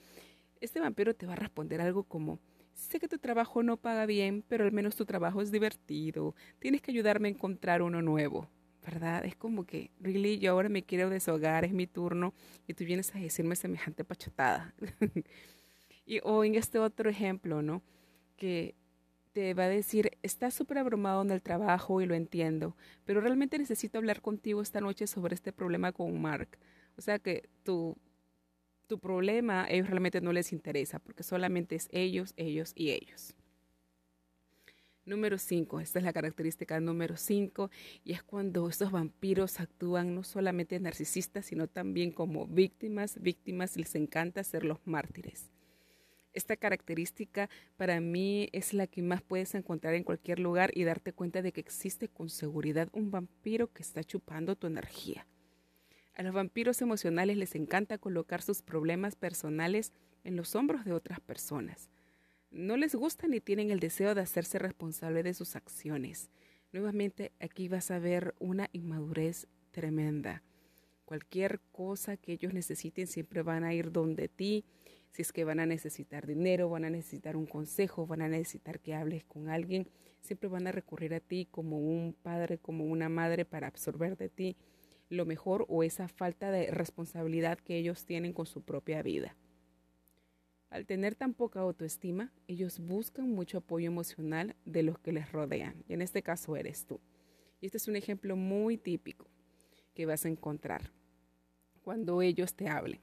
este 0.59 0.79
vampiro 0.79 1.15
te 1.15 1.25
va 1.25 1.33
a 1.33 1.37
responder 1.37 1.81
algo 1.81 2.03
como, 2.03 2.39
sé 2.73 2.99
que 2.99 3.07
tu 3.07 3.17
trabajo 3.17 3.63
no 3.63 3.77
paga 3.77 4.05
bien, 4.05 4.43
pero 4.47 4.65
al 4.65 4.71
menos 4.71 4.95
tu 4.95 5.05
trabajo 5.05 5.41
es 5.41 5.51
divertido, 5.51 6.35
tienes 6.59 6.81
que 6.81 6.91
ayudarme 6.91 7.27
a 7.27 7.31
encontrar 7.31 7.81
uno 7.81 8.03
nuevo. 8.03 8.47
¿Verdad? 8.83 9.25
Es 9.25 9.35
como 9.35 9.65
que, 9.65 9.91
really, 9.99 10.39
yo 10.39 10.51
ahora 10.51 10.69
me 10.69 10.83
quiero 10.83 11.09
deshogar, 11.09 11.65
es 11.65 11.71
mi 11.73 11.85
turno, 11.85 12.33
y 12.67 12.73
tú 12.73 12.83
vienes 12.83 13.13
a 13.15 13.19
decirme 13.19 13.55
semejante 13.55 14.03
pachotada. 14.03 14.73
y, 16.05 16.19
o 16.23 16.43
en 16.43 16.55
este 16.55 16.79
otro 16.79 17.09
ejemplo, 17.09 17.61
¿no? 17.61 17.83
Que 18.37 18.75
te 19.33 19.53
va 19.53 19.63
a 19.65 19.69
decir, 19.69 20.11
estás 20.23 20.53
súper 20.53 20.79
abrumado 20.79 21.21
en 21.21 21.31
el 21.31 21.41
trabajo 21.41 22.01
y 22.01 22.05
lo 22.05 22.15
entiendo, 22.15 22.75
pero 23.05 23.21
realmente 23.21 23.57
necesito 23.57 23.97
hablar 23.97 24.21
contigo 24.21 24.61
esta 24.61 24.81
noche 24.81 25.07
sobre 25.07 25.35
este 25.35 25.53
problema 25.53 25.91
con 25.91 26.21
Mark. 26.21 26.57
O 26.97 27.01
sea 27.01 27.19
que 27.19 27.49
tu, 27.63 27.95
tu 28.87 28.99
problema 28.99 29.63
a 29.63 29.69
ellos 29.69 29.87
realmente 29.87 30.21
no 30.21 30.33
les 30.33 30.51
interesa 30.51 30.99
porque 30.99 31.23
solamente 31.23 31.75
es 31.75 31.87
ellos, 31.91 32.33
ellos 32.35 32.73
y 32.75 32.91
ellos. 32.91 33.33
Número 35.11 35.37
5, 35.37 35.81
esta 35.81 35.99
es 35.99 36.05
la 36.05 36.13
característica 36.13 36.79
número 36.79 37.17
5 37.17 37.69
y 38.05 38.13
es 38.13 38.23
cuando 38.23 38.69
estos 38.69 38.93
vampiros 38.93 39.59
actúan 39.59 40.15
no 40.15 40.23
solamente 40.23 40.79
narcisistas, 40.79 41.47
sino 41.47 41.67
también 41.67 42.13
como 42.13 42.47
víctimas, 42.47 43.21
víctimas 43.21 43.75
les 43.75 43.93
encanta 43.95 44.41
ser 44.45 44.63
los 44.63 44.79
mártires. 44.85 45.51
Esta 46.31 46.55
característica 46.55 47.49
para 47.75 47.99
mí 47.99 48.47
es 48.53 48.73
la 48.73 48.87
que 48.87 49.01
más 49.01 49.21
puedes 49.21 49.53
encontrar 49.53 49.95
en 49.95 50.05
cualquier 50.05 50.39
lugar 50.39 50.71
y 50.73 50.85
darte 50.85 51.11
cuenta 51.11 51.41
de 51.41 51.51
que 51.51 51.59
existe 51.59 52.07
con 52.07 52.29
seguridad 52.29 52.87
un 52.93 53.11
vampiro 53.11 53.67
que 53.67 53.83
está 53.83 54.05
chupando 54.05 54.55
tu 54.55 54.67
energía. 54.67 55.27
A 56.15 56.23
los 56.23 56.33
vampiros 56.33 56.81
emocionales 56.81 57.35
les 57.35 57.55
encanta 57.55 57.97
colocar 57.97 58.41
sus 58.41 58.61
problemas 58.61 59.17
personales 59.17 59.91
en 60.23 60.37
los 60.37 60.55
hombros 60.55 60.85
de 60.85 60.93
otras 60.93 61.19
personas. 61.19 61.89
No 62.51 62.77
les 62.77 62.95
gusta 62.95 63.27
ni 63.27 63.39
tienen 63.39 63.71
el 63.71 63.79
deseo 63.79 64.13
de 64.13 64.21
hacerse 64.21 64.59
responsable 64.59 65.23
de 65.23 65.33
sus 65.33 65.55
acciones. 65.55 66.29
Nuevamente 66.71 67.31
aquí 67.39 67.67
vas 67.67 67.91
a 67.91 67.99
ver 67.99 68.35
una 68.39 68.69
inmadurez 68.71 69.47
tremenda. 69.71 70.43
Cualquier 71.05 71.59
cosa 71.71 72.17
que 72.17 72.33
ellos 72.33 72.53
necesiten 72.53 73.07
siempre 73.07 73.41
van 73.41 73.63
a 73.63 73.73
ir 73.73 73.91
donde 73.91 74.27
ti 74.27 74.65
si 75.11 75.21
es 75.21 75.33
que 75.33 75.43
van 75.43 75.59
a 75.59 75.65
necesitar 75.65 76.25
dinero, 76.25 76.69
van 76.69 76.85
a 76.85 76.89
necesitar 76.89 77.35
un 77.35 77.45
consejo, 77.45 78.07
van 78.07 78.21
a 78.21 78.29
necesitar 78.29 78.79
que 78.79 78.95
hables 78.95 79.25
con 79.25 79.49
alguien, 79.49 79.87
siempre 80.21 80.49
van 80.49 80.67
a 80.67 80.71
recurrir 80.71 81.13
a 81.13 81.19
ti 81.19 81.47
como 81.51 81.79
un 81.79 82.13
padre, 82.13 82.57
como 82.57 82.85
una 82.85 83.09
madre 83.09 83.43
para 83.43 83.67
absorber 83.67 84.17
de 84.17 84.29
ti 84.29 84.55
lo 85.09 85.25
mejor 85.25 85.65
o 85.67 85.83
esa 85.83 86.07
falta 86.07 86.51
de 86.51 86.71
responsabilidad 86.71 87.59
que 87.59 87.77
ellos 87.77 88.05
tienen 88.05 88.31
con 88.31 88.45
su 88.45 88.61
propia 88.61 89.01
vida. 89.01 89.35
Al 90.71 90.85
tener 90.85 91.15
tan 91.15 91.33
poca 91.33 91.59
autoestima, 91.59 92.31
ellos 92.47 92.79
buscan 92.79 93.29
mucho 93.29 93.57
apoyo 93.57 93.87
emocional 93.87 94.55
de 94.63 94.83
los 94.83 94.97
que 94.99 95.11
les 95.11 95.29
rodean, 95.29 95.83
y 95.89 95.93
en 95.93 96.01
este 96.01 96.23
caso 96.23 96.55
eres 96.55 96.85
tú. 96.85 97.01
Y 97.59 97.65
este 97.65 97.77
es 97.77 97.89
un 97.89 97.97
ejemplo 97.97 98.37
muy 98.37 98.77
típico 98.77 99.27
que 99.93 100.05
vas 100.05 100.23
a 100.23 100.29
encontrar 100.29 100.93
cuando 101.83 102.21
ellos 102.21 102.55
te 102.55 102.69
hablen. 102.69 103.01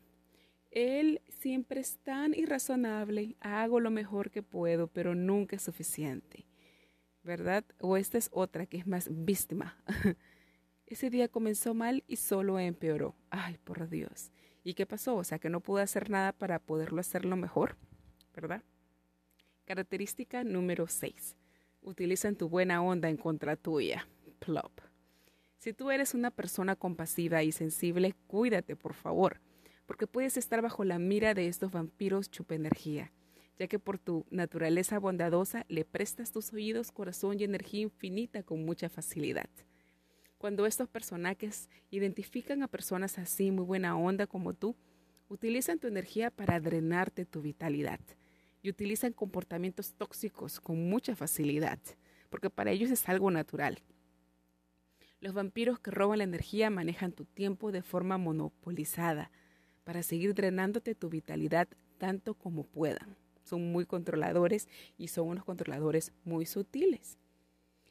Él 0.71 1.21
siempre 1.29 1.81
es 1.81 1.99
tan 1.99 2.33
irrazonable, 2.33 3.37
hago 3.41 3.81
lo 3.81 3.91
mejor 3.91 4.31
que 4.31 4.43
puedo, 4.43 4.87
pero 4.87 5.15
nunca 5.15 5.57
es 5.57 5.63
suficiente. 5.63 6.47
¿Verdad? 7.23 7.67
O 7.81 7.99
esta 7.99 8.17
es 8.17 8.31
otra 8.33 8.65
que 8.65 8.79
es 8.79 8.87
más 8.87 9.11
víctima. 9.11 9.77
Ese 10.87 11.11
día 11.11 11.29
comenzó 11.29 11.75
mal 11.75 12.03
y 12.09 12.17
solo 12.17 12.59
empeoró. 12.59 13.15
Ay, 13.29 13.59
por 13.63 13.91
Dios. 13.91 14.33
¿Y 14.65 14.75
qué 14.75 14.87
pasó? 14.87 15.17
O 15.17 15.25
sea, 15.25 15.39
que 15.39 15.51
no 15.51 15.61
pude 15.61 15.83
hacer 15.83 16.11
nada 16.11 16.33
para 16.33 16.59
poderlo 16.59 17.01
hacerlo 17.01 17.37
mejor, 17.37 17.77
¿verdad? 18.35 18.63
Característica 19.65 20.45
número 20.45 20.87
6. 20.87 21.37
Utilizan 21.83 22.37
tu 22.37 22.49
buena 22.49 22.83
onda 22.83 23.09
en 23.09 23.17
contra 23.17 23.57
tuya. 23.57 24.09
Plop. 24.39 24.81
Si 25.59 25.73
tú 25.73 25.91
eres 25.91 26.15
una 26.15 26.31
persona 26.31 26.77
compasiva 26.77 27.43
y 27.43 27.53
sensible, 27.53 28.15
cuídate, 28.27 28.77
por 28.77 28.95
favor 28.95 29.41
porque 29.89 30.07
puedes 30.07 30.37
estar 30.37 30.61
bajo 30.61 30.85
la 30.85 30.99
mira 30.99 31.33
de 31.33 31.49
estos 31.49 31.73
vampiros 31.73 32.31
chupa 32.31 32.55
energía, 32.55 33.11
ya 33.59 33.69
que 33.69 33.79
por 33.79 33.99
tu 33.99 34.27
naturaleza 34.31 34.99
bondadosa 34.99 35.65
le 35.71 35.87
prestas 35.87 36.31
tus 36.31 36.53
oídos, 36.53 36.93
corazón 36.93 37.41
y 37.41 37.45
energía 37.45 37.81
infinita 37.81 38.43
con 38.43 38.67
mucha 38.67 38.91
facilidad. 38.91 39.49
Cuando 40.39 40.67
estos 40.67 40.89
personajes 40.89 41.69
identifican 41.91 42.63
a 42.63 42.69
personas 42.69 43.19
así 43.19 43.51
muy 43.51 43.65
buena 43.65 43.99
onda 43.99 44.29
como 44.29 44.55
tú, 44.55 44.77
utilizan 45.29 45.81
tu 45.81 45.89
energía 45.89 46.31
para 46.31 46.61
drenarte 46.61 47.25
tu 47.25 47.43
vitalidad 47.43 47.99
y 48.63 48.71
utilizan 48.71 49.13
comportamientos 49.13 49.95
tóxicos 49.95 50.61
con 50.61 50.89
mucha 50.89 51.17
facilidad, 51.17 51.81
porque 52.31 52.51
para 52.51 52.71
ellos 52.71 52.93
es 52.93 53.09
algo 53.09 53.33
natural. 53.33 53.81
Los 55.21 55.35
vampiros 55.35 55.81
que 55.81 55.91
roban 55.91 56.19
la 56.19 56.25
energía 56.25 56.71
manejan 56.71 57.11
tu 57.11 57.25
tiempo 57.25 57.73
de 57.73 57.83
forma 57.83 58.17
monopolizada, 58.17 59.33
para 59.83 60.05
seguir 60.05 60.35
drenándote 60.35 60.95
tu 60.95 61.09
vitalidad 61.09 61.67
tanto 61.97 62.35
como 62.35 62.63
puedan. 62.63 63.17
Son 63.43 63.73
muy 63.73 63.87
controladores 63.87 64.69
y 64.99 65.09
son 65.09 65.29
unos 65.29 65.45
controladores 65.45 66.13
muy 66.25 66.47
sutiles. 66.47 67.19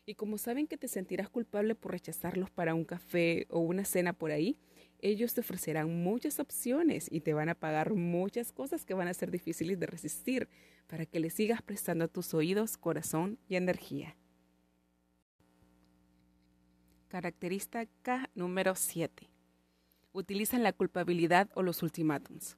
Y 0.09 0.15
como 0.15 0.37
saben 0.37 0.67
que 0.67 0.77
te 0.77 0.87
sentirás 0.87 1.29
culpable 1.29 1.75
por 1.75 1.91
rechazarlos 1.91 2.49
para 2.49 2.73
un 2.73 2.85
café 2.85 3.45
o 3.49 3.59
una 3.59 3.83
cena 3.83 4.13
por 4.13 4.31
ahí, 4.31 4.57
ellos 4.99 5.33
te 5.33 5.41
ofrecerán 5.41 6.01
muchas 6.01 6.39
opciones 6.39 7.11
y 7.11 7.19
te 7.19 7.33
van 7.33 7.49
a 7.49 7.55
pagar 7.55 7.93
muchas 7.93 8.53
cosas 8.53 8.85
que 8.85 8.93
van 8.93 9.09
a 9.09 9.13
ser 9.13 9.31
difíciles 9.31 9.77
de 9.77 9.85
resistir 9.85 10.47
para 10.87 11.05
que 11.05 11.19
le 11.19 11.29
sigas 11.29 11.61
prestando 11.61 12.05
a 12.05 12.07
tus 12.07 12.33
oídos, 12.33 12.77
corazón 12.77 13.37
y 13.49 13.57
energía. 13.57 14.15
Característica 17.09 18.29
número 18.33 18.75
7 18.75 19.29
utilizan 20.13 20.63
la 20.63 20.71
culpabilidad 20.71 21.49
o 21.53 21.63
los 21.63 21.83
ultimátums. 21.83 22.55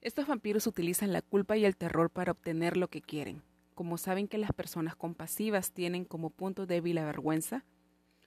Estos 0.00 0.26
vampiros 0.26 0.66
utilizan 0.66 1.12
la 1.12 1.22
culpa 1.22 1.56
y 1.56 1.64
el 1.64 1.76
terror 1.76 2.10
para 2.10 2.32
obtener 2.32 2.76
lo 2.76 2.88
que 2.88 3.00
quieren. 3.00 3.42
Como 3.74 3.98
saben 3.98 4.28
que 4.28 4.38
las 4.38 4.52
personas 4.52 4.96
compasivas 4.96 5.72
tienen 5.72 6.04
como 6.04 6.30
punto 6.30 6.66
débil 6.66 6.94
la 6.96 7.04
vergüenza, 7.04 7.64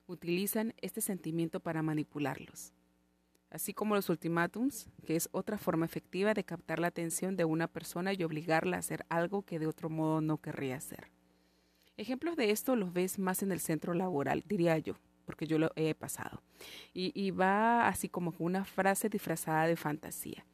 utilizan 0.08 0.74
este 0.82 1.02
sentimiento 1.02 1.60
para 1.60 1.82
manipularlos. 1.82 2.74
Así 3.50 3.74
como 3.74 3.96
los 3.96 4.10
ultimátums, 4.10 4.90
que 5.06 5.16
es 5.16 5.30
otra 5.32 5.58
forma 5.58 5.86
efectiva 5.86 6.34
de 6.34 6.44
captar 6.44 6.80
la 6.80 6.88
atención 6.88 7.38
de 7.38 7.46
una 7.46 7.68
persona 7.68 8.14
y 8.14 8.24
obligarla 8.24 8.76
a 8.76 8.80
hacer 8.80 9.06
algo 9.10 9.44
que 9.44 9.58
de 9.58 9.68
otro 9.68 9.90
modo 9.90 10.20
no 10.20 10.38
querría 10.38 10.76
hacer. 10.76 11.12
Ejemplos 11.96 12.36
de 12.36 12.52
esto 12.52 12.76
los 12.76 12.94
ves 12.94 13.18
más 13.18 13.42
en 13.42 13.52
el 13.52 13.60
centro 13.60 13.94
laboral, 13.94 14.44
diría 14.46 14.78
yo, 14.78 14.96
porque 15.26 15.48
yo 15.48 15.58
lo 15.60 15.72
he 15.76 15.96
pasado. 15.96 16.44
Y, 16.94 17.32
va 17.32 17.88
así 17.88 18.10
como 18.10 18.34
una 18.38 18.66
frase 18.66 19.10
disfrazada 19.10 19.66
de 19.66 19.78
fantasía. 19.78 20.46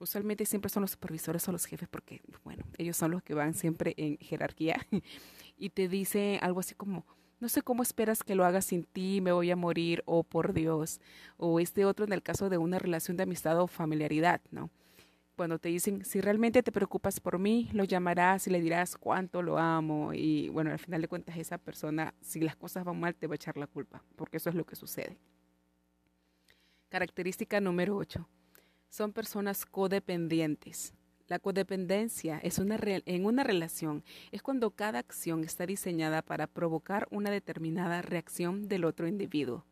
Usualmente 0.00 0.46
siempre 0.46 0.68
son 0.68 0.82
los 0.82 0.92
supervisores 0.92 1.48
o 1.48 1.52
los 1.52 1.64
jefes 1.64 1.88
porque, 1.88 2.22
bueno, 2.44 2.64
ellos 2.76 2.96
son 2.96 3.10
los 3.10 3.22
que 3.22 3.34
van 3.34 3.54
siempre 3.54 3.94
en 3.96 4.16
jerarquía 4.18 4.86
y 5.58 5.70
te 5.70 5.88
dice 5.88 6.38
algo 6.40 6.60
así 6.60 6.74
como, 6.74 7.04
no 7.40 7.48
sé 7.48 7.62
cómo 7.62 7.82
esperas 7.82 8.22
que 8.22 8.34
lo 8.34 8.44
haga 8.44 8.60
sin 8.62 8.84
ti, 8.84 9.20
me 9.20 9.32
voy 9.32 9.50
a 9.50 9.56
morir, 9.56 10.02
o 10.06 10.18
oh, 10.18 10.24
por 10.24 10.52
Dios, 10.52 11.00
o 11.36 11.60
este 11.60 11.84
otro 11.84 12.04
en 12.04 12.12
el 12.12 12.22
caso 12.22 12.48
de 12.48 12.58
una 12.58 12.78
relación 12.78 13.16
de 13.16 13.24
amistad 13.24 13.60
o 13.60 13.66
familiaridad, 13.66 14.40
¿no? 14.50 14.70
cuando 15.38 15.60
te 15.60 15.68
dicen, 15.68 16.04
si 16.04 16.20
realmente 16.20 16.64
te 16.64 16.72
preocupas 16.72 17.20
por 17.20 17.38
mí, 17.38 17.70
lo 17.72 17.84
llamarás 17.84 18.48
y 18.48 18.50
le 18.50 18.60
dirás 18.60 18.96
cuánto 18.96 19.40
lo 19.40 19.56
amo. 19.56 20.12
Y 20.12 20.48
bueno, 20.48 20.72
al 20.72 20.80
final 20.80 21.00
de 21.00 21.06
cuentas 21.06 21.36
esa 21.36 21.58
persona, 21.58 22.12
si 22.20 22.40
las 22.40 22.56
cosas 22.56 22.84
van 22.84 22.98
mal, 22.98 23.14
te 23.14 23.28
va 23.28 23.34
a 23.34 23.36
echar 23.36 23.56
la 23.56 23.68
culpa, 23.68 24.02
porque 24.16 24.38
eso 24.38 24.50
es 24.50 24.56
lo 24.56 24.66
que 24.66 24.74
sucede. 24.74 25.16
Característica 26.88 27.60
número 27.60 27.96
8. 27.96 28.28
Son 28.88 29.12
personas 29.12 29.66
codependientes. 29.66 30.94
La 31.28 31.38
codependencia 31.38 32.38
es 32.38 32.58
una 32.58 32.78
en 32.82 33.26
una 33.26 33.44
relación 33.44 34.02
es 34.32 34.42
cuando 34.42 34.70
cada 34.70 34.98
acción 34.98 35.44
está 35.44 35.66
diseñada 35.66 36.22
para 36.22 36.46
provocar 36.46 37.06
una 37.10 37.30
determinada 37.30 38.00
reacción 38.00 38.66
del 38.66 38.86
otro 38.86 39.06
individuo. 39.06 39.66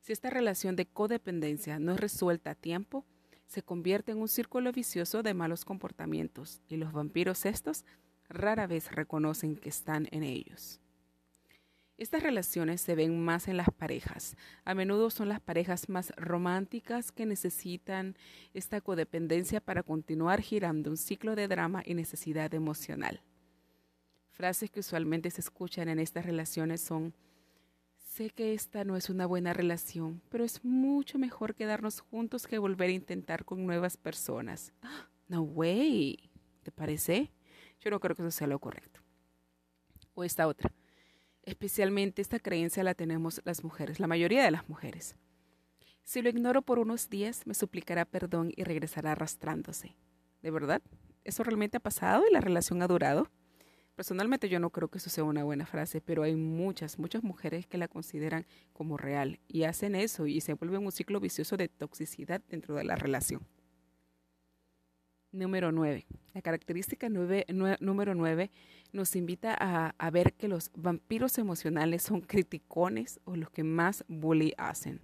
Si 0.00 0.12
esta 0.12 0.28
relación 0.28 0.76
de 0.76 0.86
codependencia 0.86 1.78
no 1.78 1.92
es 1.92 2.00
resuelta 2.00 2.50
a 2.50 2.54
tiempo, 2.54 3.06
se 3.46 3.62
convierte 3.62 4.12
en 4.12 4.18
un 4.18 4.28
círculo 4.28 4.72
vicioso 4.72 5.22
de 5.22 5.32
malos 5.32 5.64
comportamientos 5.64 6.60
y 6.68 6.76
los 6.76 6.92
vampiros 6.92 7.46
estos 7.46 7.86
rara 8.28 8.66
vez 8.66 8.92
reconocen 8.92 9.56
que 9.56 9.70
están 9.70 10.06
en 10.10 10.22
ellos. 10.22 10.80
Estas 11.98 12.22
relaciones 12.22 12.80
se 12.80 12.94
ven 12.94 13.20
más 13.24 13.48
en 13.48 13.56
las 13.56 13.70
parejas. 13.76 14.36
A 14.64 14.72
menudo 14.72 15.10
son 15.10 15.28
las 15.28 15.40
parejas 15.40 15.88
más 15.88 16.12
románticas 16.16 17.10
que 17.10 17.26
necesitan 17.26 18.16
esta 18.54 18.80
codependencia 18.80 19.60
para 19.60 19.82
continuar 19.82 20.40
girando 20.40 20.90
un 20.90 20.96
ciclo 20.96 21.34
de 21.34 21.48
drama 21.48 21.82
y 21.84 21.94
necesidad 21.94 22.54
emocional. 22.54 23.20
Frases 24.30 24.70
que 24.70 24.78
usualmente 24.78 25.28
se 25.32 25.40
escuchan 25.40 25.88
en 25.88 25.98
estas 25.98 26.24
relaciones 26.24 26.80
son, 26.80 27.14
sé 27.96 28.30
que 28.30 28.54
esta 28.54 28.84
no 28.84 28.96
es 28.96 29.10
una 29.10 29.26
buena 29.26 29.52
relación, 29.52 30.22
pero 30.28 30.44
es 30.44 30.64
mucho 30.64 31.18
mejor 31.18 31.56
quedarnos 31.56 31.98
juntos 31.98 32.46
que 32.46 32.58
volver 32.58 32.90
a 32.90 32.92
intentar 32.92 33.44
con 33.44 33.66
nuevas 33.66 33.96
personas. 33.96 34.72
No 35.30 35.42
way, 35.42 36.30
¿te 36.62 36.72
parece? 36.72 37.30
Yo 37.80 37.90
no 37.90 38.00
creo 38.00 38.16
que 38.16 38.22
eso 38.22 38.30
sea 38.30 38.46
lo 38.46 38.58
correcto. 38.58 39.00
O 40.14 40.24
esta 40.24 40.46
otra. 40.46 40.72
Especialmente 41.48 42.20
esta 42.20 42.38
creencia 42.40 42.84
la 42.84 42.92
tenemos 42.92 43.40
las 43.46 43.64
mujeres, 43.64 44.00
la 44.00 44.06
mayoría 44.06 44.44
de 44.44 44.50
las 44.50 44.68
mujeres. 44.68 45.16
Si 46.04 46.20
lo 46.20 46.28
ignoro 46.28 46.60
por 46.60 46.78
unos 46.78 47.08
días, 47.08 47.46
me 47.46 47.54
suplicará 47.54 48.04
perdón 48.04 48.52
y 48.54 48.64
regresará 48.64 49.12
arrastrándose. 49.12 49.96
¿De 50.42 50.50
verdad? 50.50 50.82
¿Eso 51.24 51.42
realmente 51.44 51.78
ha 51.78 51.80
pasado 51.80 52.24
y 52.28 52.32
la 52.34 52.42
relación 52.42 52.82
ha 52.82 52.86
durado? 52.86 53.30
Personalmente 53.94 54.50
yo 54.50 54.60
no 54.60 54.68
creo 54.68 54.88
que 54.88 54.98
eso 54.98 55.08
sea 55.08 55.24
una 55.24 55.42
buena 55.42 55.64
frase, 55.64 56.02
pero 56.02 56.22
hay 56.22 56.34
muchas, 56.34 56.98
muchas 56.98 57.22
mujeres 57.22 57.66
que 57.66 57.78
la 57.78 57.88
consideran 57.88 58.44
como 58.74 58.98
real 58.98 59.40
y 59.48 59.62
hacen 59.62 59.94
eso 59.94 60.26
y 60.26 60.42
se 60.42 60.52
vuelven 60.52 60.84
un 60.84 60.92
ciclo 60.92 61.18
vicioso 61.18 61.56
de 61.56 61.68
toxicidad 61.68 62.42
dentro 62.50 62.74
de 62.74 62.84
la 62.84 62.96
relación. 62.96 63.40
Número 65.30 65.72
9. 65.72 66.06
La 66.32 66.42
característica 66.42 67.08
número 67.08 68.14
9 68.14 68.50
nos 68.92 69.14
invita 69.14 69.54
a, 69.58 69.94
a, 69.98 70.10
ver 70.10 70.32
que 70.32 70.48
los 70.48 70.70
vampiros 70.74 71.36
emocionales 71.36 72.02
son 72.02 72.22
criticones 72.22 73.20
o 73.24 73.36
los 73.36 73.50
que 73.50 73.62
más 73.62 74.04
bully 74.08 74.54
hacen. 74.56 75.02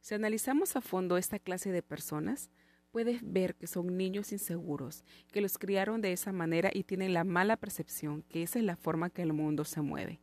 Si 0.00 0.14
analizamos 0.14 0.76
a 0.76 0.80
fondo 0.80 1.16
esta 1.16 1.40
clase 1.40 1.72
de 1.72 1.82
personas, 1.82 2.50
puedes 2.92 3.20
ver 3.22 3.56
que 3.56 3.66
son 3.66 3.96
niños 3.96 4.32
inseguros, 4.32 5.04
que 5.32 5.40
los 5.40 5.58
criaron 5.58 6.00
de 6.00 6.12
esa 6.12 6.32
manera 6.32 6.70
y 6.72 6.84
tienen 6.84 7.12
la 7.12 7.24
mala 7.24 7.56
percepción 7.56 8.22
que 8.22 8.42
esa 8.42 8.60
es 8.60 8.64
la 8.64 8.76
forma 8.76 9.10
que 9.10 9.22
el 9.22 9.32
mundo 9.32 9.64
se 9.64 9.80
mueve. 9.80 10.20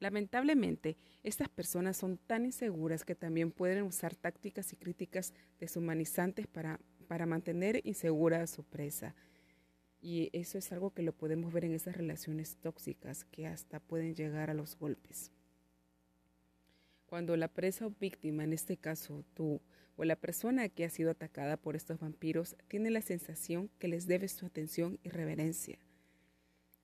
Lamentablemente, 0.00 0.98
estas 1.22 1.48
personas 1.48 1.96
son 1.96 2.18
tan 2.18 2.44
inseguras 2.44 3.04
que 3.04 3.14
también 3.14 3.50
pueden 3.50 3.84
usar 3.84 4.14
tácticas 4.14 4.72
y 4.72 4.76
críticas 4.76 5.32
deshumanizantes 5.58 6.46
para 6.46 6.78
para 7.04 7.26
mantener 7.26 7.80
insegura 7.84 8.42
a 8.42 8.46
su 8.46 8.64
presa. 8.64 9.14
Y 10.00 10.28
eso 10.32 10.58
es 10.58 10.70
algo 10.72 10.90
que 10.90 11.02
lo 11.02 11.12
podemos 11.12 11.52
ver 11.52 11.64
en 11.64 11.72
esas 11.72 11.96
relaciones 11.96 12.56
tóxicas 12.56 13.24
que 13.24 13.46
hasta 13.46 13.80
pueden 13.80 14.14
llegar 14.14 14.50
a 14.50 14.54
los 14.54 14.76
golpes. 14.76 15.30
Cuando 17.06 17.36
la 17.36 17.48
presa 17.48 17.86
o 17.86 17.94
víctima, 18.00 18.44
en 18.44 18.52
este 18.52 18.76
caso 18.76 19.24
tú, 19.34 19.60
o 19.96 20.04
la 20.04 20.16
persona 20.16 20.68
que 20.68 20.84
ha 20.84 20.90
sido 20.90 21.10
atacada 21.10 21.56
por 21.56 21.76
estos 21.76 22.00
vampiros, 22.00 22.56
tiene 22.68 22.90
la 22.90 23.00
sensación 23.00 23.70
que 23.78 23.88
les 23.88 24.06
debes 24.06 24.32
su 24.32 24.46
atención 24.46 24.98
y 25.04 25.10
reverencia. 25.10 25.78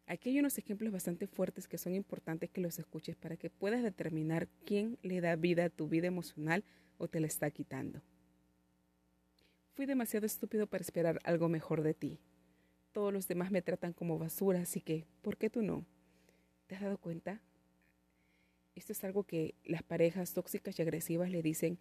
Aquí 0.06 0.30
hay 0.30 0.40
unos 0.40 0.58
ejemplos 0.58 0.92
bastante 0.92 1.26
fuertes 1.26 1.68
que 1.68 1.78
son 1.78 1.94
importantes 1.94 2.50
que 2.50 2.60
los 2.60 2.78
escuches 2.78 3.16
para 3.16 3.36
que 3.36 3.50
puedas 3.50 3.82
determinar 3.82 4.48
quién 4.64 4.98
le 5.02 5.20
da 5.20 5.36
vida 5.36 5.66
a 5.66 5.70
tu 5.70 5.88
vida 5.88 6.06
emocional 6.08 6.64
o 6.98 7.06
te 7.06 7.20
la 7.20 7.26
está 7.26 7.50
quitando. 7.50 8.02
Fui 9.74 9.86
demasiado 9.86 10.26
estúpido 10.26 10.66
para 10.66 10.82
esperar 10.82 11.20
algo 11.24 11.48
mejor 11.48 11.82
de 11.82 11.94
ti. 11.94 12.18
Todos 12.92 13.12
los 13.12 13.28
demás 13.28 13.50
me 13.50 13.62
tratan 13.62 13.92
como 13.92 14.18
basura, 14.18 14.60
así 14.60 14.80
que, 14.80 15.06
¿por 15.22 15.36
qué 15.36 15.48
tú 15.48 15.62
no? 15.62 15.86
¿Te 16.66 16.74
has 16.74 16.82
dado 16.82 16.98
cuenta? 16.98 17.40
Esto 18.74 18.92
es 18.92 19.04
algo 19.04 19.24
que 19.24 19.54
las 19.64 19.82
parejas 19.82 20.34
tóxicas 20.34 20.78
y 20.78 20.82
agresivas 20.82 21.30
le 21.30 21.42
dicen 21.42 21.78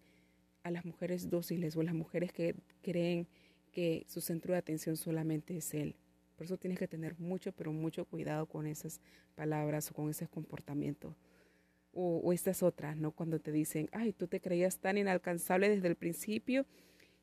a 0.62 0.70
las 0.70 0.84
mujeres 0.84 1.30
dóciles 1.30 1.76
o 1.76 1.80
a 1.80 1.84
las 1.84 1.94
mujeres 1.94 2.32
que 2.32 2.54
creen 2.82 3.26
que 3.72 4.04
su 4.08 4.20
centro 4.20 4.52
de 4.52 4.58
atención 4.58 4.96
solamente 4.96 5.56
es 5.56 5.74
él. 5.74 5.96
Por 6.36 6.44
eso 6.44 6.58
tienes 6.58 6.78
que 6.78 6.88
tener 6.88 7.18
mucho, 7.18 7.52
pero 7.52 7.72
mucho 7.72 8.04
cuidado 8.04 8.46
con 8.46 8.66
esas 8.66 9.00
palabras 9.34 9.90
o 9.90 9.94
con 9.94 10.10
ese 10.10 10.28
comportamiento. 10.28 11.16
O, 11.92 12.18
o 12.18 12.32
estas 12.32 12.62
otras, 12.62 12.96
¿no? 12.96 13.10
Cuando 13.10 13.40
te 13.40 13.50
dicen, 13.50 13.88
ay, 13.92 14.12
tú 14.12 14.28
te 14.28 14.40
creías 14.40 14.78
tan 14.78 14.96
inalcanzable 14.96 15.68
desde 15.68 15.88
el 15.88 15.96
principio 15.96 16.66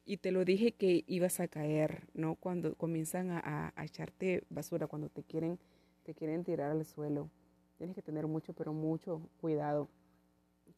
y 0.08 0.18
te 0.18 0.32
lo 0.32 0.46
dije 0.46 0.72
que 0.72 1.04
ibas 1.06 1.42
a 1.42 1.50
caer, 1.50 2.08
¿no? 2.14 2.36
Cuando 2.36 2.76
comienzan 2.76 3.30
a, 3.30 3.74
echarte 3.84 4.46
basura, 4.50 4.88
cuando 4.88 5.10
te 5.10 5.22
quieren, 5.22 5.60
te 6.04 6.14
quieren 6.14 6.46
tirar 6.46 6.72
al 6.72 6.86
suelo. 6.86 7.30
Tienes 7.78 7.94
que 7.94 8.02
tener 8.02 8.26
mucho, 8.26 8.54
pero 8.54 8.72
mucho 8.72 9.22
cuidado 9.42 9.90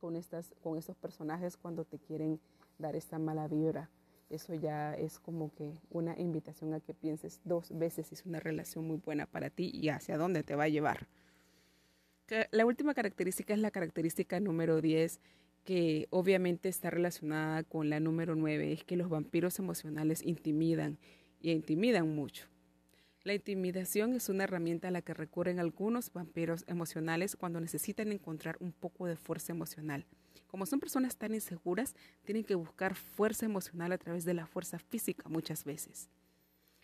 con, 0.01 0.15
estas, 0.15 0.51
con 0.63 0.79
estos 0.79 0.97
personajes 0.97 1.57
cuando 1.57 1.85
te 1.85 1.99
quieren 1.99 2.39
dar 2.79 2.95
esta 2.95 3.19
mala 3.19 3.47
vibra. 3.47 3.91
Eso 4.31 4.55
ya 4.55 4.95
es 4.95 5.19
como 5.19 5.53
que 5.53 5.73
una 5.91 6.19
invitación 6.19 6.73
a 6.73 6.79
que 6.79 6.95
pienses 6.95 7.39
dos 7.45 7.77
veces 7.77 8.07
si 8.07 8.15
es 8.15 8.25
una 8.25 8.39
relación 8.39 8.87
muy 8.87 8.97
buena 8.97 9.27
para 9.27 9.51
ti 9.51 9.69
y 9.71 9.89
hacia 9.89 10.17
dónde 10.17 10.41
te 10.41 10.55
va 10.55 10.63
a 10.63 10.69
llevar. 10.69 11.07
La 12.51 12.65
última 12.65 12.95
característica 12.95 13.53
es 13.53 13.59
la 13.59 13.71
característica 13.71 14.39
número 14.39 14.81
10 14.81 15.19
que 15.63 16.07
obviamente 16.09 16.69
está 16.69 16.89
relacionada 16.89 17.63
con 17.63 17.89
la 17.89 17.99
número 17.99 18.35
9, 18.35 18.73
es 18.73 18.83
que 18.83 18.97
los 18.97 19.09
vampiros 19.09 19.59
emocionales 19.59 20.23
intimidan 20.25 20.97
y 21.41 21.51
intimidan 21.51 22.13
mucho. 22.15 22.47
La 23.23 23.33
intimidación 23.33 24.13
es 24.13 24.29
una 24.29 24.45
herramienta 24.45 24.87
a 24.87 24.91
la 24.91 25.01
que 25.01 25.13
recurren 25.13 25.59
algunos 25.59 26.11
vampiros 26.13 26.63
emocionales 26.67 27.35
cuando 27.35 27.59
necesitan 27.59 28.11
encontrar 28.11 28.57
un 28.59 28.71
poco 28.71 29.07
de 29.07 29.17
fuerza 29.17 29.51
emocional. 29.51 30.05
Como 30.47 30.65
son 30.65 30.79
personas 30.79 31.17
tan 31.17 31.33
inseguras, 31.33 31.95
tienen 32.23 32.43
que 32.43 32.55
buscar 32.55 32.95
fuerza 32.95 33.45
emocional 33.45 33.91
a 33.91 33.97
través 33.97 34.25
de 34.25 34.33
la 34.33 34.47
fuerza 34.47 34.79
física 34.79 35.27
muchas 35.29 35.63
veces. 35.63 36.09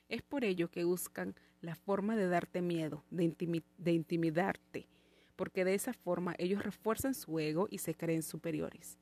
Es 0.08 0.22
por 0.22 0.44
ello 0.44 0.70
que 0.70 0.84
buscan 0.84 1.36
la 1.62 1.74
forma 1.74 2.16
de 2.16 2.28
darte 2.28 2.62
miedo, 2.62 3.04
de, 3.10 3.64
de 3.78 3.92
intimidarte, 3.92 4.88
porque 5.36 5.66
de 5.66 5.74
esa 5.74 5.94
forma 5.94 6.36
ellos 6.38 6.64
refuerzan 6.64 7.14
su 7.14 7.40
ego 7.40 7.68
y 7.70 7.80
se 7.80 7.96
creen 7.96 8.24
superiores. 8.24 8.98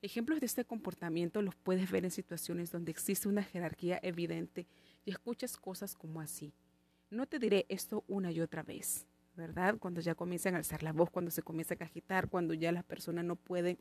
Ejemplos 0.00 0.40
de 0.40 0.46
este 0.46 0.64
comportamiento 0.64 1.42
los 1.42 1.54
puedes 1.54 1.90
ver 1.90 2.04
en 2.04 2.10
situaciones 2.10 2.72
donde 2.72 2.90
existe 2.90 3.28
una 3.28 3.42
jerarquía 3.42 4.00
evidente 4.02 4.66
y 5.04 5.10
escuchas 5.10 5.56
cosas 5.56 5.94
como 5.94 6.20
así. 6.20 6.52
No 7.10 7.26
te 7.26 7.38
diré 7.38 7.66
esto 7.68 8.04
una 8.08 8.32
y 8.32 8.40
otra 8.40 8.62
vez, 8.62 9.06
¿verdad? 9.36 9.76
Cuando 9.78 10.00
ya 10.00 10.14
comienzan 10.14 10.54
a 10.54 10.58
alzar 10.58 10.82
la 10.82 10.92
voz, 10.92 11.10
cuando 11.10 11.30
se 11.30 11.42
comienza 11.42 11.74
a 11.78 11.84
agitar, 11.84 12.28
cuando 12.28 12.54
ya 12.54 12.72
la 12.72 12.82
persona 12.82 13.22
no 13.22 13.36
puede 13.36 13.78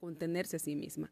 contenerse 0.00 0.56
a 0.56 0.58
sí 0.58 0.74
misma. 0.74 1.10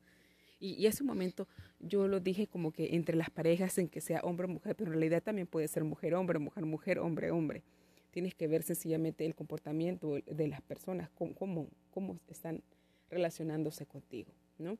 Y, 0.58 0.74
y, 0.74 0.86
ese 0.86 1.02
momento 1.02 1.48
yo 1.78 2.06
lo 2.06 2.20
dije 2.20 2.46
como 2.46 2.70
que 2.70 2.94
entre 2.94 3.16
las 3.16 3.30
parejas 3.30 3.78
en 3.78 3.88
que 3.88 4.02
sea 4.02 4.20
hombre 4.20 4.44
o 4.44 4.48
mujer, 4.48 4.76
pero 4.76 4.90
en 4.90 4.98
realidad 4.98 5.22
también 5.22 5.46
puede 5.46 5.66
ser 5.68 5.84
mujer-hombre, 5.84 6.38
mujer-mujer, 6.38 6.98
hombre-hombre 6.98 7.62
tienes 8.10 8.34
que 8.34 8.48
ver 8.48 8.62
sencillamente 8.62 9.24
el 9.24 9.34
comportamiento 9.34 10.16
de 10.26 10.48
las 10.48 10.60
personas, 10.62 11.10
cómo, 11.10 11.68
cómo, 11.90 12.18
están 12.28 12.62
relacionándose 13.08 13.86
contigo, 13.86 14.32
¿no? 14.58 14.78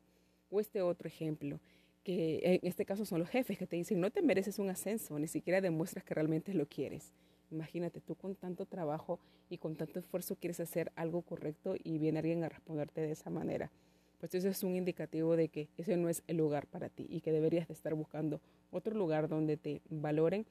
O 0.49 0.59
este 0.59 0.81
otro 0.81 1.07
ejemplo, 1.07 1.59
que 2.03 2.39
en 2.43 2.67
este 2.67 2.85
caso 2.85 3.05
son 3.05 3.19
los 3.19 3.29
jefes 3.29 3.57
que 3.57 3.67
te 3.67 3.75
dicen, 3.75 3.99
no 3.99 4.09
te 4.09 4.21
mereces 4.21 4.59
un 4.59 4.69
ascenso, 4.69 5.19
ni 5.19 5.27
siquiera 5.27 5.61
demuestras 5.61 6.03
que 6.03 6.13
realmente 6.13 6.53
lo 6.53 6.65
quieres. 6.65 7.13
Imagínate, 7.51 7.99
tú 7.99 8.15
con 8.15 8.35
tanto 8.35 8.65
trabajo 8.65 9.19
y 9.49 9.57
con 9.57 9.75
tanto 9.75 9.99
esfuerzo 9.99 10.37
quieres 10.37 10.59
hacer 10.59 10.91
algo 10.95 11.21
correcto 11.21 11.75
y 11.81 11.97
viene 11.97 12.19
alguien 12.19 12.43
a 12.43 12.49
responderte 12.49 13.01
de 13.01 13.11
esa 13.11 13.29
manera. 13.29 13.71
Pues 14.19 14.35
eso 14.35 14.47
es 14.47 14.63
un 14.63 14.75
indicativo 14.75 15.35
de 15.35 15.49
que 15.49 15.67
ese 15.77 15.97
no 15.97 16.07
es 16.07 16.23
el 16.27 16.37
lugar 16.37 16.67
para 16.67 16.89
ti 16.89 17.07
y 17.09 17.21
que 17.21 17.31
deberías 17.31 17.67
de 17.67 17.73
estar 17.73 17.93
buscando 17.93 18.39
otro 18.71 18.95
lugar 18.95 19.27
donde 19.27 19.57
te 19.57 19.81
valoren 19.89 20.45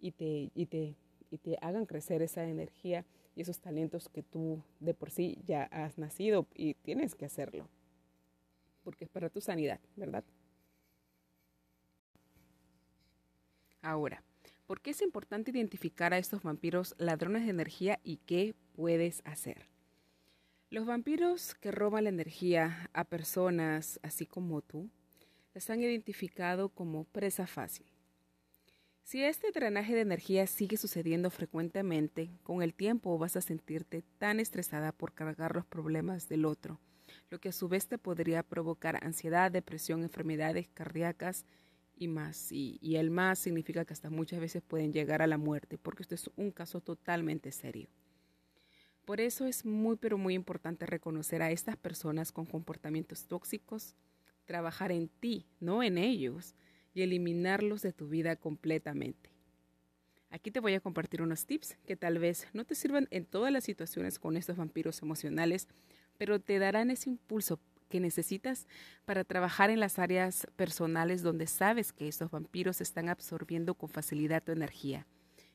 y 0.00 0.12
te, 0.12 0.50
y 0.54 0.66
te 0.66 0.96
y 1.30 1.38
te 1.38 1.58
hagan 1.60 1.86
crecer 1.86 2.22
esa 2.22 2.44
energía 2.44 3.04
y 3.36 3.42
esos 3.42 3.60
talentos 3.60 4.08
que 4.08 4.22
tú 4.22 4.62
de 4.80 4.94
por 4.94 5.10
sí 5.10 5.38
ya 5.46 5.64
has 5.64 5.98
nacido 5.98 6.46
y 6.54 6.74
tienes 6.74 7.14
que 7.14 7.24
hacerlo, 7.24 7.68
porque 8.82 9.04
es 9.04 9.10
para 9.10 9.30
tu 9.30 9.40
sanidad, 9.40 9.80
¿verdad? 9.96 10.24
Ahora, 13.82 14.22
¿por 14.66 14.80
qué 14.80 14.90
es 14.90 15.00
importante 15.00 15.50
identificar 15.50 16.12
a 16.12 16.18
estos 16.18 16.42
vampiros 16.42 16.94
ladrones 16.98 17.44
de 17.44 17.50
energía 17.50 17.98
y 18.04 18.18
qué 18.18 18.54
puedes 18.74 19.22
hacer? 19.24 19.66
Los 20.68 20.86
vampiros 20.86 21.54
que 21.54 21.72
roban 21.72 22.04
la 22.04 22.10
energía 22.10 22.88
a 22.92 23.04
personas 23.04 23.98
así 24.02 24.26
como 24.26 24.60
tú, 24.62 24.88
les 25.54 25.68
han 25.68 25.82
identificado 25.82 26.68
como 26.68 27.04
presa 27.04 27.46
fácil. 27.46 27.89
Si 29.02 29.24
este 29.24 29.50
drenaje 29.50 29.94
de 29.94 30.02
energía 30.02 30.46
sigue 30.46 30.76
sucediendo 30.76 31.30
frecuentemente, 31.30 32.30
con 32.42 32.62
el 32.62 32.74
tiempo 32.74 33.18
vas 33.18 33.36
a 33.36 33.40
sentirte 33.40 34.02
tan 34.18 34.38
estresada 34.38 34.92
por 34.92 35.14
cargar 35.14 35.54
los 35.54 35.66
problemas 35.66 36.28
del 36.28 36.44
otro, 36.44 36.80
lo 37.28 37.40
que 37.40 37.48
a 37.48 37.52
su 37.52 37.68
vez 37.68 37.88
te 37.88 37.98
podría 37.98 38.42
provocar 38.42 39.04
ansiedad, 39.04 39.50
depresión, 39.50 40.02
enfermedades 40.02 40.68
cardíacas 40.68 41.44
y 41.96 42.08
más. 42.08 42.52
Y, 42.52 42.78
el 42.96 43.10
más 43.10 43.38
significa 43.38 43.84
que 43.84 43.92
hasta 43.92 44.10
muchas 44.10 44.40
veces 44.40 44.62
pueden 44.62 44.92
llegar 44.92 45.22
a 45.22 45.26
la 45.26 45.38
muerte, 45.38 45.76
porque 45.76 46.02
esto 46.02 46.14
es 46.14 46.30
un 46.36 46.50
caso 46.50 46.80
totalmente 46.80 47.52
serio. 47.52 47.88
Por 49.04 49.20
eso 49.20 49.46
es 49.46 49.64
muy 49.64 49.96
pero 49.96 50.18
muy 50.18 50.34
importante 50.34 50.86
reconocer 50.86 51.42
a 51.42 51.50
estas 51.50 51.76
personas 51.76 52.32
con 52.32 52.46
comportamientos 52.46 53.26
tóxicos, 53.26 53.96
trabajar 54.44 54.92
en 54.92 55.08
ti, 55.08 55.46
no 55.58 55.82
en 55.82 55.98
ellos, 55.98 56.54
y 56.94 57.02
eliminarlos 57.02 57.82
de 57.82 57.92
tu 57.92 58.08
vida 58.08 58.36
completamente. 58.36 59.30
Aquí 60.30 60.50
te 60.50 60.60
voy 60.60 60.74
a 60.74 60.80
compartir 60.80 61.22
unos 61.22 61.44
tips 61.44 61.76
que 61.86 61.96
tal 61.96 62.18
vez 62.18 62.46
no 62.52 62.64
te 62.64 62.76
sirvan 62.76 63.08
en 63.10 63.26
todas 63.26 63.52
las 63.52 63.64
situaciones 63.64 64.18
con 64.18 64.36
estos 64.36 64.56
vampiros 64.56 65.02
emocionales, 65.02 65.66
pero 66.18 66.40
te 66.40 66.58
darán 66.58 66.90
ese 66.90 67.10
impulso 67.10 67.58
que 67.88 68.00
necesitas 68.00 68.66
para 69.04 69.24
trabajar 69.24 69.70
en 69.70 69.80
las 69.80 69.98
áreas 69.98 70.46
personales 70.56 71.22
donde 71.22 71.46
sabes 71.48 71.92
que 71.92 72.08
estos 72.08 72.30
vampiros 72.30 72.80
están 72.80 73.08
absorbiendo 73.08 73.74
con 73.74 73.88
facilidad 73.88 74.42
tu 74.42 74.52
energía. 74.52 75.06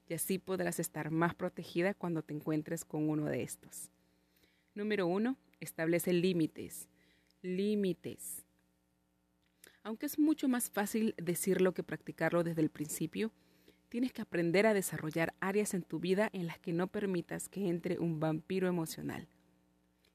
Y 0.08 0.14
así 0.14 0.38
podrás 0.38 0.80
estar 0.80 1.10
más 1.10 1.34
protegida 1.34 1.94
cuando 1.94 2.22
te 2.22 2.34
encuentres 2.34 2.86
con 2.86 3.10
uno 3.10 3.26
de 3.26 3.42
estos. 3.42 3.90
Número 4.76 5.08
uno, 5.08 5.38
establece 5.62 6.14
límites. 6.14 6.90
Límites. 7.42 8.45
Aunque 9.86 10.08
es 10.08 10.18
mucho 10.18 10.48
más 10.48 10.72
fácil 10.72 11.14
decirlo 11.16 11.76
que 11.76 11.84
practicarlo 11.84 12.44
desde 12.44 12.62
el 12.62 12.72
principio, 12.72 13.32
tienes 13.88 14.12
que 14.12 14.24
aprender 14.24 14.66
a 14.66 14.74
desarrollar 14.74 15.36
áreas 15.40 15.76
en 15.76 15.84
tu 15.84 16.00
vida 16.00 16.32
en 16.34 16.48
las 16.48 16.58
que 16.58 16.74
no 16.74 16.88
permitas 16.88 17.50
que 17.50 17.70
entre 17.70 18.00
un 18.00 18.20
vampiro 18.20 18.68
emocional. 18.68 19.28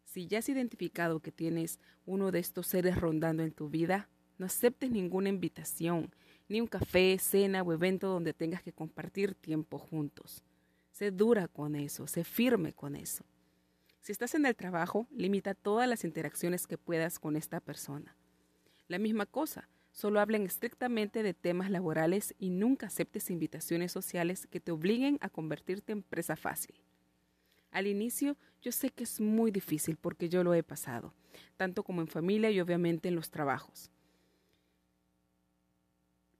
Si 0.03 0.27
ya 0.27 0.41
has 0.41 0.49
identificado 0.49 1.21
que 1.21 1.31
tienes 1.31 1.79
uno 2.05 2.33
de 2.33 2.41
estos 2.41 2.67
seres 2.67 3.01
rondando 3.01 3.45
en 3.45 3.53
tu 3.53 3.69
vida, 3.69 4.09
no 4.39 4.47
aceptes 4.47 4.91
ninguna 4.91 5.29
invitación, 5.29 6.13
ni 6.49 6.61
un 6.61 6.67
café, 6.67 7.17
cena 7.21 7.63
o 7.63 7.73
evento 7.73 8.09
donde 8.09 8.35
tengas 8.35 8.65
que 8.65 8.73
compartir 8.73 9.37
tiempo 9.37 9.79
juntos. 9.79 10.43
Sé 10.91 11.13
dura 11.13 11.47
con 11.47 11.77
eso, 11.77 12.09
sé 12.09 12.25
firme 12.25 12.73
con 12.73 12.97
eso. 12.97 13.25
Si 14.01 14.11
estás 14.11 14.35
en 14.35 14.47
el 14.47 14.57
trabajo, 14.57 15.07
limita 15.13 15.55
todas 15.55 15.89
las 15.89 16.03
interacciones 16.03 16.67
que 16.67 16.77
puedas 16.77 17.21
con 17.21 17.37
esta 17.37 17.61
persona. 17.61 18.17
La 18.91 18.99
misma 18.99 19.25
cosa, 19.25 19.69
solo 19.93 20.19
hablen 20.19 20.47
estrictamente 20.47 21.23
de 21.23 21.33
temas 21.33 21.71
laborales 21.71 22.35
y 22.41 22.51
nunca 22.51 22.89
aceptes 22.89 23.31
invitaciones 23.31 23.93
sociales 23.93 24.49
que 24.49 24.59
te 24.59 24.73
obliguen 24.73 25.17
a 25.21 25.29
convertirte 25.29 25.93
en 25.93 26.03
presa 26.03 26.35
fácil. 26.35 26.75
Al 27.71 27.87
inicio 27.87 28.37
yo 28.61 28.73
sé 28.73 28.91
que 28.91 29.05
es 29.05 29.21
muy 29.21 29.53
difícil 29.53 29.97
porque 29.97 30.29
yo 30.29 30.43
lo 30.43 30.55
he 30.55 30.65
pasado, 30.65 31.15
tanto 31.57 31.85
como 31.85 32.01
en 32.01 32.09
familia 32.09 32.51
y 32.51 32.61
obviamente 32.61 33.07
en 33.07 33.15
los 33.15 33.31
trabajos. 33.31 33.93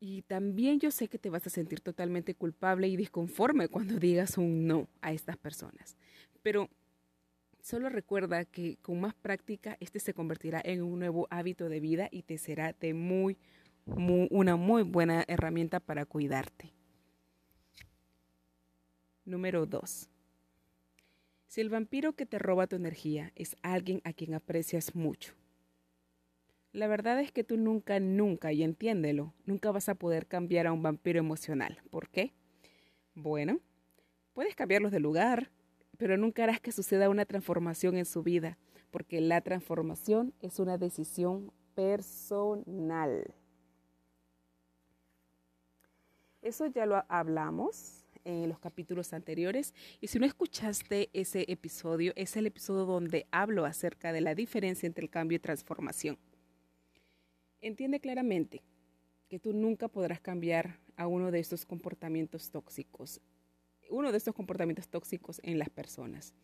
Y 0.01 0.23
también 0.23 0.81
yo 0.81 0.91
sé 0.91 1.07
que 1.07 1.21
te 1.21 1.31
vas 1.31 1.47
a 1.47 1.51
sentir 1.51 1.81
totalmente 1.81 2.35
culpable 2.35 2.89
y 2.89 2.97
disconforme 2.97 3.69
cuando 3.69 3.97
digas 4.01 4.37
un 4.39 4.67
no 4.67 4.89
a 5.03 5.13
estas 5.13 5.37
personas. 5.37 5.97
Pero 6.43 6.69
Solo 7.63 7.89
recuerda 7.91 8.45
que 8.45 8.79
con 8.83 9.01
más 9.01 9.15
práctica 9.15 9.77
este 9.81 10.01
se 10.01 10.15
convertirá 10.15 10.61
en 10.65 10.83
un 10.83 10.99
nuevo 10.99 11.27
hábito 11.31 11.69
de 11.69 11.81
vida 11.81 12.09
y 12.11 12.23
te 12.23 12.39
será 12.39 12.73
de 12.73 12.95
muy, 12.95 13.37
una 13.87 14.57
muy 14.57 14.83
buena 14.83 15.25
herramienta 15.29 15.79
para 15.79 16.07
cuidarte. 16.07 16.73
Número 19.25 19.67
2. 19.67 20.09
Si 21.49 21.61
el 21.61 21.69
vampiro 21.69 22.15
que 22.15 22.27
te 22.27 22.39
roba 22.39 22.67
tu 22.67 22.77
energía 22.77 23.33
es 23.35 23.57
alguien 23.63 24.01
a 24.05 24.13
quien 24.13 24.35
aprecias 24.35 24.95
mucho, 24.95 25.35
la 26.73 26.87
verdad 26.87 27.21
es 27.21 27.33
que 27.33 27.43
tú 27.45 27.57
nunca, 27.57 27.99
nunca, 27.99 28.53
y 28.53 28.63
entiéndelo, 28.63 29.35
nunca 29.45 29.73
vas 29.73 29.89
a 29.89 29.97
poder 29.97 30.27
cambiar 30.27 30.69
a 30.69 30.73
un 30.73 30.83
vampiro 30.83 31.19
emocional. 31.19 31.79
¿Por 31.91 32.09
qué? 32.09 32.33
Bueno, 33.15 33.59
puedes 34.33 34.55
cambiarlos 34.55 34.93
de 34.93 35.01
lugar, 35.01 35.51
pero 36.01 36.17
nunca 36.17 36.45
harás 36.45 36.61
que 36.61 36.73
suceda 36.73 37.11
una 37.11 37.27
transformación 37.27 37.99
en 37.99 38.07
su 38.07 38.23
vida, 38.23 38.57
porque 38.91 39.21
la 39.21 39.43
transformación 39.43 40.33
es 40.41 40.59
una 40.59 40.79
decisión 40.79 41.53
personal. 41.75 43.35
Eso 46.41 46.69
ya 46.69 46.87
lo 46.87 47.05
hablamos 47.11 48.07
en 48.25 48.49
los 48.49 48.59
capítulos 48.59 49.13
anteriores 49.13 49.75
y 50.01 50.07
si 50.07 50.19
no 50.19 50.25
escuchaste 50.25 51.11
ese 51.13 51.45
episodio, 51.53 52.15
es 52.17 52.35
el 52.35 52.47
episodio 52.47 52.87
donde 52.87 53.27
hablo 53.31 53.67
acerca 53.67 54.11
de 54.15 54.23
la 54.23 54.35
diferencia 54.35 54.87
entre 54.87 55.05
el 55.05 55.11
cambio 55.11 55.37
y 55.37 55.41
transformación. 55.41 56.17
Entiende 57.61 58.01
claramente 58.01 58.63
que 59.29 59.39
tú 59.39 59.53
nunca 59.53 59.87
podrás 59.87 60.23
cambiar 60.23 60.81
a 60.97 61.07
uno 61.07 61.31
de 61.31 61.41
estos 61.41 61.67
comportamientos 61.67 62.51
tóxicos 62.51 63.21
uno 63.91 64.13
de 64.13 64.19
estos 64.19 64.35
comportamientos 64.35 64.89
tóxicos 64.89 65.41
en 65.45 65.59
las 65.59 65.69
personas. 65.69 66.35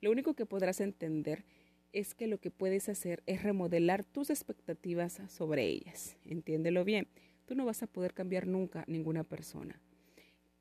Lo 0.00 0.10
único 0.10 0.34
que 0.34 0.46
podrás 0.46 0.80
entender 0.80 1.44
es 1.92 2.14
que 2.14 2.26
lo 2.26 2.38
que 2.38 2.50
puedes 2.50 2.88
hacer 2.88 3.22
es 3.26 3.42
remodelar 3.42 4.04
tus 4.04 4.30
expectativas 4.30 5.20
sobre 5.28 5.66
ellas. 5.66 6.16
Entiéndelo 6.24 6.84
bien. 6.84 7.06
Tú 7.46 7.54
no 7.54 7.66
vas 7.66 7.82
a 7.82 7.86
poder 7.86 8.14
cambiar 8.14 8.46
nunca 8.46 8.84
ninguna 8.86 9.24
persona. 9.24 9.80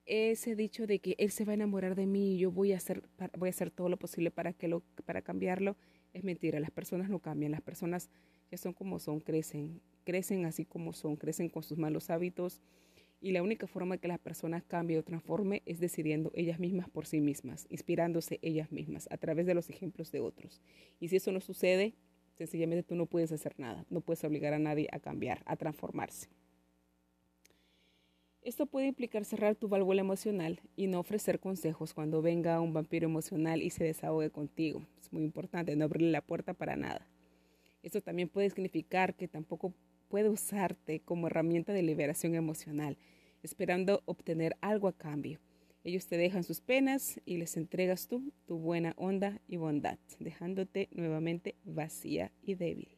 Ese 0.05 0.55
dicho 0.55 0.87
de 0.87 0.99
que 0.99 1.15
él 1.19 1.31
se 1.31 1.45
va 1.45 1.51
a 1.51 1.53
enamorar 1.53 1.95
de 1.95 2.05
mí 2.05 2.35
y 2.35 2.39
yo 2.39 2.51
voy 2.51 2.73
a 2.73 2.77
hacer, 2.77 3.03
voy 3.37 3.47
a 3.47 3.51
hacer 3.51 3.71
todo 3.71 3.87
lo 3.87 3.97
posible 3.97 4.29
para, 4.29 4.51
que 4.51 4.67
lo, 4.67 4.81
para 5.05 5.21
cambiarlo 5.21 5.77
es 6.13 6.23
mentira. 6.23 6.59
Las 6.59 6.71
personas 6.71 7.09
no 7.09 7.19
cambian. 7.19 7.51
Las 7.51 7.61
personas 7.61 8.09
ya 8.51 8.57
son 8.57 8.73
como 8.73 8.99
son, 8.99 9.21
crecen. 9.21 9.79
Crecen 10.03 10.45
así 10.45 10.65
como 10.65 10.91
son, 10.91 11.15
crecen 11.15 11.49
con 11.49 11.63
sus 11.63 11.77
malos 11.77 12.09
hábitos, 12.09 12.59
y 13.21 13.31
la 13.31 13.43
única 13.43 13.67
forma 13.67 13.97
que 13.97 14.07
las 14.07 14.19
personas 14.19 14.63
cambien 14.63 14.99
o 14.99 15.03
transforme 15.03 15.61
es 15.65 15.79
decidiendo 15.79 16.31
ellas 16.33 16.59
mismas 16.59 16.89
por 16.89 17.05
sí 17.05 17.21
mismas, 17.21 17.67
inspirándose 17.69 18.39
ellas 18.41 18.71
mismas 18.71 19.07
a 19.11 19.17
través 19.17 19.45
de 19.45 19.53
los 19.53 19.69
ejemplos 19.69 20.11
de 20.11 20.19
otros. 20.19 20.61
Y 20.99 21.07
si 21.07 21.17
eso 21.17 21.31
no 21.31 21.39
sucede, 21.39 21.93
sencillamente 22.35 22.83
tú 22.83 22.95
no 22.95 23.05
puedes 23.05 23.31
hacer 23.31 23.53
nada, 23.59 23.85
no 23.89 24.01
puedes 24.01 24.23
obligar 24.23 24.53
a 24.53 24.59
nadie 24.59 24.89
a 24.91 24.99
cambiar, 24.99 25.43
a 25.45 25.55
transformarse. 25.55 26.27
Esto 28.41 28.65
puede 28.65 28.87
implicar 28.87 29.23
cerrar 29.23 29.55
tu 29.55 29.67
válvula 29.67 30.01
emocional 30.01 30.59
y 30.75 30.87
no 30.87 30.99
ofrecer 30.99 31.39
consejos 31.39 31.93
cuando 31.93 32.23
venga 32.23 32.59
un 32.59 32.73
vampiro 32.73 33.05
emocional 33.05 33.61
y 33.61 33.69
se 33.69 33.83
desahogue 33.83 34.31
contigo. 34.31 34.83
Es 34.99 35.13
muy 35.13 35.23
importante 35.23 35.75
no 35.75 35.85
abrirle 35.85 36.09
la 36.09 36.21
puerta 36.21 36.55
para 36.55 36.75
nada. 36.75 37.07
Esto 37.83 38.01
también 38.01 38.29
puede 38.29 38.49
significar 38.49 39.13
que 39.13 39.27
tampoco 39.27 39.75
puede 40.11 40.27
usarte 40.27 40.99
como 40.99 41.27
herramienta 41.27 41.71
de 41.71 41.83
liberación 41.83 42.35
emocional, 42.35 42.97
esperando 43.43 44.03
obtener 44.03 44.57
algo 44.59 44.89
a 44.89 44.97
cambio. 44.97 45.39
Ellos 45.85 46.05
te 46.07 46.17
dejan 46.17 46.43
sus 46.43 46.59
penas 46.59 47.21
y 47.25 47.37
les 47.37 47.55
entregas 47.55 48.09
tú 48.09 48.33
tu 48.45 48.59
buena 48.59 48.93
onda 48.97 49.39
y 49.47 49.55
bondad, 49.55 49.97
dejándote 50.19 50.89
nuevamente 50.91 51.55
vacía 51.63 52.33
y 52.43 52.55
débil. 52.55 52.89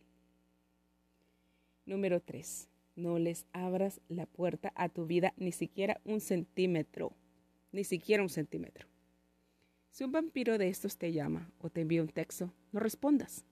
Número 1.85 2.19
3. 2.19 2.67
No 2.95 3.19
les 3.19 3.45
abras 3.53 4.01
la 4.07 4.25
puerta 4.25 4.73
a 4.75 4.89
tu 4.89 5.05
vida 5.05 5.35
ni 5.37 5.51
siquiera 5.51 6.01
un 6.05 6.19
centímetro. 6.19 7.15
Ni 7.71 7.83
siquiera 7.83 8.23
un 8.23 8.29
centímetro. 8.29 8.87
Si 9.91 10.03
un 10.03 10.11
vampiro 10.11 10.57
de 10.57 10.69
estos 10.69 10.97
te 10.97 11.13
llama 11.13 11.51
o 11.59 11.69
te 11.69 11.81
envía 11.81 12.01
un 12.01 12.09
texto, 12.09 12.51
no 12.71 12.79
respondas. 12.79 13.45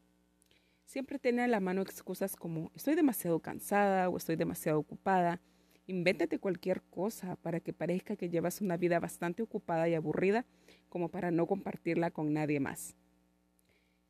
Siempre 0.85 1.19
tiene 1.19 1.43
a 1.43 1.47
la 1.47 1.59
mano 1.59 1.81
excusas 1.81 2.35
como 2.35 2.71
estoy 2.75 2.95
demasiado 2.95 3.39
cansada 3.39 4.09
o 4.09 4.17
estoy 4.17 4.35
demasiado 4.35 4.79
ocupada. 4.79 5.41
Invéntate 5.87 6.39
cualquier 6.39 6.81
cosa 6.83 7.35
para 7.37 7.59
que 7.59 7.73
parezca 7.73 8.15
que 8.15 8.29
llevas 8.29 8.61
una 8.61 8.77
vida 8.77 8.99
bastante 8.99 9.41
ocupada 9.43 9.87
y 9.87 9.93
aburrida 9.93 10.45
como 10.89 11.09
para 11.09 11.31
no 11.31 11.47
compartirla 11.47 12.11
con 12.11 12.33
nadie 12.33 12.59
más. 12.59 12.95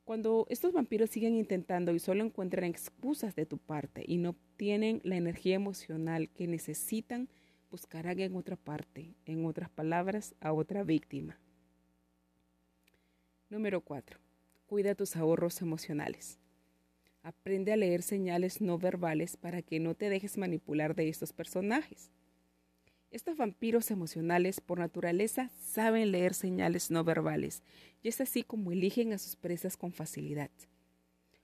Cuando 0.03 0.45
estos 0.49 0.73
vampiros 0.73 1.09
siguen 1.09 1.35
intentando 1.35 1.93
y 1.93 1.99
solo 1.99 2.25
encuentran 2.25 2.65
excusas 2.65 3.35
de 3.35 3.45
tu 3.45 3.57
parte 3.57 4.03
y 4.05 4.17
no 4.17 4.35
tienen 4.57 4.99
la 5.03 5.15
energía 5.15 5.55
emocional 5.55 6.29
que 6.29 6.47
necesitan, 6.47 7.29
buscarán 7.69 8.19
en 8.19 8.35
otra 8.35 8.57
parte, 8.57 9.15
en 9.25 9.45
otras 9.45 9.69
palabras, 9.69 10.35
a 10.41 10.51
otra 10.51 10.83
víctima. 10.83 11.39
Número 13.49 13.79
4. 13.81 14.19
Cuida 14.65 14.95
tus 14.95 15.15
ahorros 15.15 15.61
emocionales. 15.61 16.40
Aprende 17.23 17.71
a 17.71 17.77
leer 17.77 18.01
señales 18.01 18.61
no 18.61 18.79
verbales 18.79 19.37
para 19.37 19.61
que 19.61 19.79
no 19.79 19.93
te 19.93 20.09
dejes 20.09 20.37
manipular 20.37 20.95
de 20.95 21.07
estos 21.07 21.33
personajes. 21.33 22.09
Estos 23.11 23.37
vampiros 23.37 23.91
emocionales 23.91 24.59
por 24.59 24.79
naturaleza 24.79 25.51
saben 25.59 26.11
leer 26.11 26.33
señales 26.33 26.89
no 26.89 27.03
verbales 27.03 27.61
y 28.01 28.07
es 28.07 28.21
así 28.21 28.41
como 28.41 28.71
eligen 28.71 29.13
a 29.13 29.19
sus 29.19 29.35
presas 29.35 29.77
con 29.77 29.91
facilidad. 29.91 30.49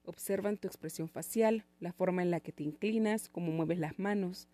Observan 0.04 0.58
tu 0.58 0.68
expresión 0.68 1.10
facial, 1.10 1.66
la 1.80 1.92
forma 1.92 2.22
en 2.22 2.32
la 2.32 2.40
que 2.40 2.54
te 2.54 2.64
inclinas, 2.64 3.28
cómo 3.28 3.52
mueves 3.52 3.78
las 3.78 4.00
manos. 4.00 4.48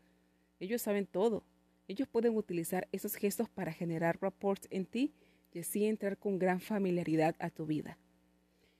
Ellos 0.60 0.82
saben 0.82 1.06
todo. 1.06 1.44
Ellos 1.88 2.08
pueden 2.08 2.36
utilizar 2.36 2.88
esos 2.92 3.16
gestos 3.16 3.50
para 3.50 3.72
generar 3.72 4.20
reports 4.20 4.68
en 4.72 4.86
ti 4.86 5.14
y 5.54 5.60
así 5.60 5.86
entrar 5.86 6.18
con 6.18 6.40
gran 6.40 6.60
familiaridad 6.60 7.36
a 7.38 7.50
tu 7.52 7.68
vida. 7.68 8.00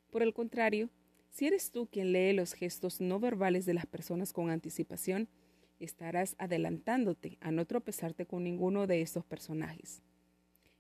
Por 0.10 0.24
el 0.24 0.34
contrario, 0.34 0.90
si 1.34 1.48
eres 1.48 1.72
tú 1.72 1.88
quien 1.88 2.14
lee 2.14 2.32
los 2.32 2.54
gestos 2.54 3.02
no 3.02 3.20
verbales 3.20 3.66
de 3.66 3.74
las 3.74 3.88
personas 3.88 4.32
con 4.34 4.52
anticipación, 4.52 5.28
estarás 5.80 6.36
adelantándote 6.38 7.40
a 7.42 7.52
no 7.52 7.66
tropezarte 7.66 8.28
con 8.28 8.44
ninguno 8.44 8.86
de 8.86 9.02
estos 9.02 9.26
personajes. 9.26 10.04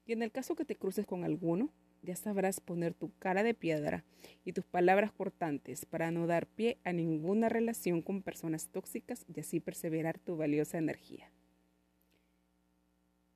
Y 0.05 0.13
en 0.13 0.21
el 0.21 0.31
caso 0.31 0.55
que 0.55 0.63
te 0.63 0.75
cruces 0.75 1.07
con 1.07 1.23
alguno, 1.23 1.73
ya 2.03 2.15
sabrás 2.15 2.59
poner 2.59 2.93
tu 2.93 3.11
cara 3.17 3.41
de 3.41 3.55
piedra 3.55 4.03
y 4.45 4.53
tus 4.53 4.65
palabras 4.65 5.11
cortantes 5.11 5.85
para 5.85 6.11
no 6.11 6.27
dar 6.27 6.45
pie 6.45 6.77
a 6.83 6.93
ninguna 6.93 7.49
relación 7.49 8.03
con 8.03 8.21
personas 8.21 8.67
tóxicas 8.67 9.25
y 9.33 9.39
así 9.39 9.59
perseverar 9.59 10.19
tu 10.19 10.37
valiosa 10.37 10.77
energía. 10.77 11.31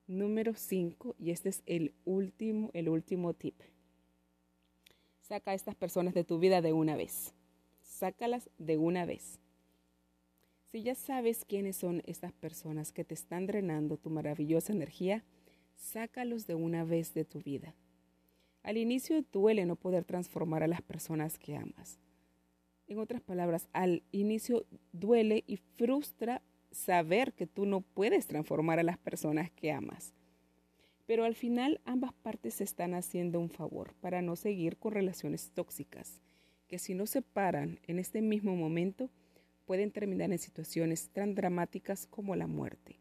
Número 0.06 0.54
5, 0.54 1.16
y 1.18 1.32
este 1.32 1.50
es 1.50 1.64
el 1.66 1.96
último, 2.06 2.70
el 2.74 2.90
último 2.90 3.34
tip. 3.34 3.56
Saca 5.28 5.52
a 5.52 5.56
estas 5.56 5.76
personas 5.76 6.14
de 6.14 6.24
tu 6.24 6.40
vida 6.40 6.62
de 6.62 6.72
una 6.72 6.96
vez. 6.96 7.34
Sácalas 7.82 8.50
de 8.58 8.78
una 8.78 9.06
vez. 9.06 9.42
Si 10.72 10.84
ya 10.84 10.96
sabes 10.96 11.44
quiénes 11.44 11.76
son 11.76 12.02
estas 12.06 12.32
personas 12.32 12.94
que 12.94 13.04
te 13.04 13.14
están 13.14 13.46
drenando 13.46 13.98
tu 13.98 14.10
maravillosa 14.10 14.72
energía, 14.72 15.26
sácalos 15.76 16.48
de 16.48 16.56
una 16.56 16.86
vez 16.86 17.14
de 17.14 17.26
tu 17.26 17.42
vida. 17.42 17.76
Al 18.64 18.78
inicio 18.78 19.22
duele 19.34 19.66
no 19.66 19.76
poder 19.76 20.06
transformar 20.06 20.64
a 20.64 20.68
las 20.68 20.82
personas 20.82 21.38
que 21.38 21.58
amas. 21.58 22.00
En 22.88 22.98
otras 22.98 23.22
palabras, 23.22 23.68
al 23.74 24.04
inicio 24.14 24.66
duele 24.94 25.44
y 25.46 25.58
frustra 25.58 26.42
saber 26.72 27.34
que 27.34 27.48
tú 27.48 27.66
no 27.66 27.82
puedes 27.82 28.28
transformar 28.28 28.80
a 28.80 28.84
las 28.84 28.98
personas 28.98 29.52
que 29.52 29.74
amas. 29.74 30.14
Pero 31.08 31.24
al 31.24 31.36
final 31.36 31.80
ambas 31.86 32.14
partes 32.14 32.56
se 32.56 32.66
están 32.66 32.94
haciendo 32.94 33.40
un 33.40 33.50
favor 33.50 33.96
para 34.02 34.22
no 34.22 34.36
seguir 34.36 34.78
con 34.78 34.92
relaciones 34.92 35.52
tóxicas, 35.52 36.22
que 36.68 36.80
si 36.80 36.94
no 36.94 37.08
se 37.08 37.22
paran 37.22 37.80
en 37.88 37.98
este 37.98 38.22
mismo 38.22 38.56
momento 38.58 39.10
pueden 39.66 39.92
terminar 39.92 40.32
en 40.32 40.38
situaciones 40.38 41.10
tan 41.10 41.34
dramáticas 41.34 42.08
como 42.08 42.36
la 42.36 42.46
muerte. 42.46 43.00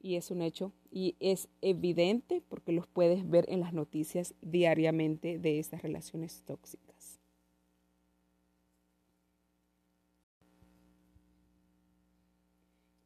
Y 0.00 0.14
es 0.14 0.30
un 0.30 0.42
hecho 0.42 0.72
y 0.92 1.16
es 1.18 1.48
evidente 1.60 2.40
porque 2.48 2.72
los 2.72 2.86
puedes 2.86 3.28
ver 3.28 3.46
en 3.48 3.60
las 3.60 3.72
noticias 3.72 4.34
diariamente 4.40 5.38
de 5.38 5.58
estas 5.58 5.82
relaciones 5.82 6.44
tóxicas. 6.44 7.18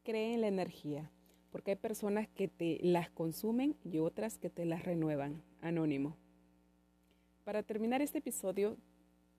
Cree 0.03 0.35
en 0.35 0.43
la 0.43 0.49
energía 0.49 1.11
porque 1.59 1.73
hay 1.73 1.77
personas 1.77 2.29
que 2.29 2.47
te 2.47 2.79
las 2.83 3.11
consumen 3.11 3.75
y 3.83 3.99
otras 3.99 4.39
que 4.39 4.49
te 4.49 4.65
las 4.65 4.85
renuevan. 4.85 5.43
Anónimo. 5.61 6.17
Para 7.43 7.65
terminar 7.65 8.01
este 8.01 8.19
episodio, 8.19 8.77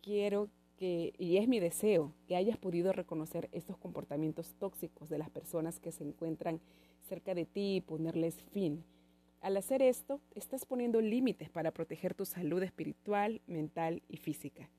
quiero 0.02 0.50
que, 0.76 1.14
y 1.18 1.38
es 1.38 1.48
mi 1.48 1.62
deseo, 1.62 2.14
que 2.28 2.36
hayas 2.36 2.58
podido 2.58 2.92
reconocer 2.92 3.48
estos 3.54 3.78
comportamientos 3.78 4.54
tóxicos 4.56 5.08
de 5.08 5.18
las 5.18 5.30
personas 5.30 5.80
que 5.80 5.94
se 5.94 6.04
encuentran 6.04 6.60
cerca 7.08 7.34
de 7.34 7.46
ti 7.46 7.78
y 7.78 7.82
ponerles 7.82 8.44
fin. 8.52 8.84
Al 9.40 9.56
hacer 9.56 9.82
esto, 9.82 10.20
estás 10.36 10.66
poniendo 10.66 11.00
límites 11.00 11.50
para 11.50 11.72
proteger 11.72 12.16
tu 12.16 12.26
salud 12.26 12.62
espiritual, 12.62 13.40
mental 13.48 14.04
y 14.10 14.18
física. 14.18 14.70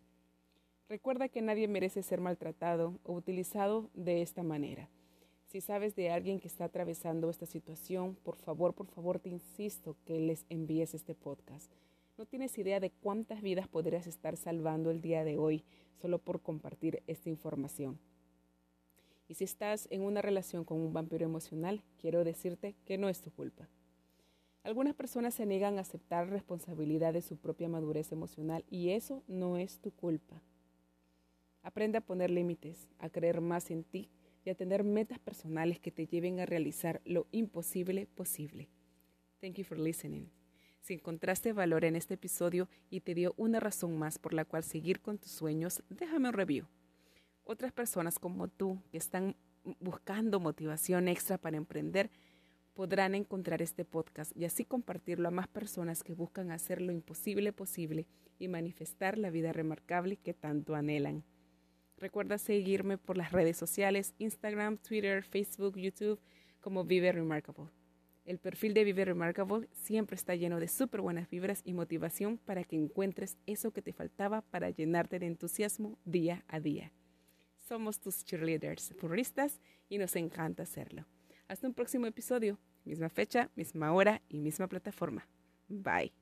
Recuerda 0.91 1.31
que 1.31 1.41
nadie 1.41 1.69
merece 1.69 2.03
ser 2.03 2.21
maltratado 2.21 3.01
o 3.03 3.15
utilizado 3.15 3.89
de 3.95 4.21
esta 4.21 4.43
manera. 4.43 4.91
Si 5.51 5.61
sabes 5.61 5.97
de 5.97 6.11
alguien 6.11 6.39
que 6.39 6.47
está 6.47 6.67
atravesando 6.67 7.29
esta 7.29 7.45
situación, 7.45 8.15
por 8.23 8.37
favor, 8.37 8.73
por 8.73 8.87
favor, 8.87 9.19
te 9.19 9.31
insisto 9.31 9.97
que 10.05 10.21
les 10.21 10.47
envíes 10.49 10.95
este 10.95 11.17
podcast. 11.17 11.73
No 12.17 12.25
tienes 12.25 12.57
idea 12.57 12.79
de 12.79 12.93
cuántas 12.93 13.43
vidas 13.43 13.67
podrías 13.67 14.07
estar 14.07 14.37
salvando 14.37 14.93
el 14.93 15.01
día 15.01 15.25
de 15.25 15.39
hoy 15.39 15.65
solo 16.01 16.21
por 16.21 16.41
compartir 16.41 17.03
esta 17.09 17.31
información. 17.31 17.99
Y 19.27 19.35
si 19.35 19.43
estás 19.43 19.89
en 19.91 20.03
una 20.03 20.23
relación 20.23 20.65
con 20.65 20.81
un 20.81 20.93
vampiro 20.93 21.25
emocional, 21.25 21.83
quiero 21.99 22.23
decirte 22.23 22.77
que 22.85 22.97
no 22.97 23.09
es 23.09 23.21
tu 23.21 23.33
culpa. 23.33 23.69
Algunas 24.63 24.95
personas 24.95 25.35
se 25.35 25.47
niegan 25.47 25.79
a 25.79 25.81
aceptar 25.81 26.31
responsabilidad 26.31 27.13
de 27.13 27.23
su 27.23 27.37
propia 27.37 27.69
madurez 27.69 28.13
emocional 28.13 28.65
y 28.71 28.91
eso 28.91 29.25
no 29.27 29.57
es 29.57 29.81
tu 29.81 29.91
culpa. 29.91 30.41
Aprende 31.65 31.99
a 31.99 32.03
poner 32.03 32.31
límites, 32.31 32.89
a 33.01 33.11
creer 33.11 33.41
más 33.41 33.73
en 33.73 33.83
ti 33.83 34.11
y 34.45 34.51
a 34.51 34.55
tener 34.55 34.85
metas 34.85 35.19
personales 35.19 35.79
que 35.79 35.91
te 35.91 36.07
lleven 36.07 36.41
a 36.41 36.47
realizar 36.47 37.01
lo 37.05 37.27
imposible 37.31 38.07
posible. 38.07 38.69
Thank 39.41 39.55
you 39.55 39.65
for 39.65 39.79
listening. 39.79 40.31
Si 40.81 40.95
encontraste 40.95 41.53
valor 41.53 41.85
en 41.85 41.97
este 41.97 42.15
episodio 42.15 42.69
y 42.89 43.01
te 43.01 43.15
dio 43.15 43.35
una 43.37 43.61
razón 43.61 43.99
más 43.99 44.19
por 44.19 44.33
la 44.33 44.45
cual 44.45 44.65
seguir 44.65 45.01
con 45.01 45.19
tus 45.19 45.31
sueños, 45.31 45.83
déjame 45.91 46.29
un 46.29 46.35
review. 46.35 46.67
Otras 47.45 47.73
personas 47.73 48.19
como 48.19 48.49
tú 48.49 48.81
que 48.91 48.99
están 48.99 49.37
buscando 49.79 50.41
motivación 50.41 51.09
extra 51.09 51.39
para 51.39 51.57
emprender 51.57 52.11
podrán 52.75 53.15
encontrar 53.15 53.61
este 53.61 53.85
podcast 53.85 54.35
y 54.37 54.45
así 54.45 54.65
compartirlo 54.65 55.29
a 55.29 55.33
más 55.33 55.49
personas 55.49 56.03
que 56.03 56.15
buscan 56.15 56.51
hacer 56.51 56.81
lo 56.81 56.93
imposible 56.93 57.53
posible 57.53 58.07
y 58.39 58.49
manifestar 58.49 59.19
la 59.19 59.31
vida 59.31 59.53
remarcable 59.53 60.17
que 60.17 60.33
tanto 60.33 60.75
anhelan. 60.75 61.25
Recuerda 62.01 62.39
seguirme 62.39 62.97
por 62.97 63.19
las 63.19 63.31
redes 63.31 63.59
sociales, 63.59 64.15
Instagram, 64.19 64.79
Twitter, 64.79 65.23
Facebook, 65.23 65.77
YouTube, 65.77 66.19
como 66.61 66.83
Vive 66.83 67.13
Remarkable. 67.13 67.71
El 68.25 68.39
perfil 68.39 68.73
de 68.73 68.85
Vive 68.85 69.05
Remarkable 69.05 69.69
siempre 69.73 70.15
está 70.15 70.35
lleno 70.35 70.61
de 70.61 70.69
súper 70.69 71.03
buenas 71.03 71.29
vibras 71.29 71.61
y 71.65 71.75
motivación 71.75 72.39
para 72.39 72.65
que 72.65 72.77
encuentres 72.77 73.37
eso 73.47 73.73
que 73.73 73.83
te 73.83 73.93
faltaba 73.93 74.41
para 74.41 74.71
llenarte 74.71 75.19
de 75.19 75.27
entusiasmo 75.27 75.99
día 76.05 76.43
a 76.49 76.59
día. 76.59 76.91
Somos 77.69 78.01
tus 78.01 78.25
cheerleaders 78.25 78.95
puristas 78.99 79.61
y 79.89 79.99
nos 79.99 80.17
encanta 80.17 80.63
hacerlo. 80.63 81.05
Hasta 81.49 81.67
un 81.67 81.75
próximo 81.75 82.07
episodio, 82.07 82.59
misma 82.85 83.11
fecha, 83.11 83.51
misma 83.57 83.93
hora 83.93 84.23
y 84.29 84.39
misma 84.39 84.69
plataforma. 84.69 85.29
Bye. 85.69 86.20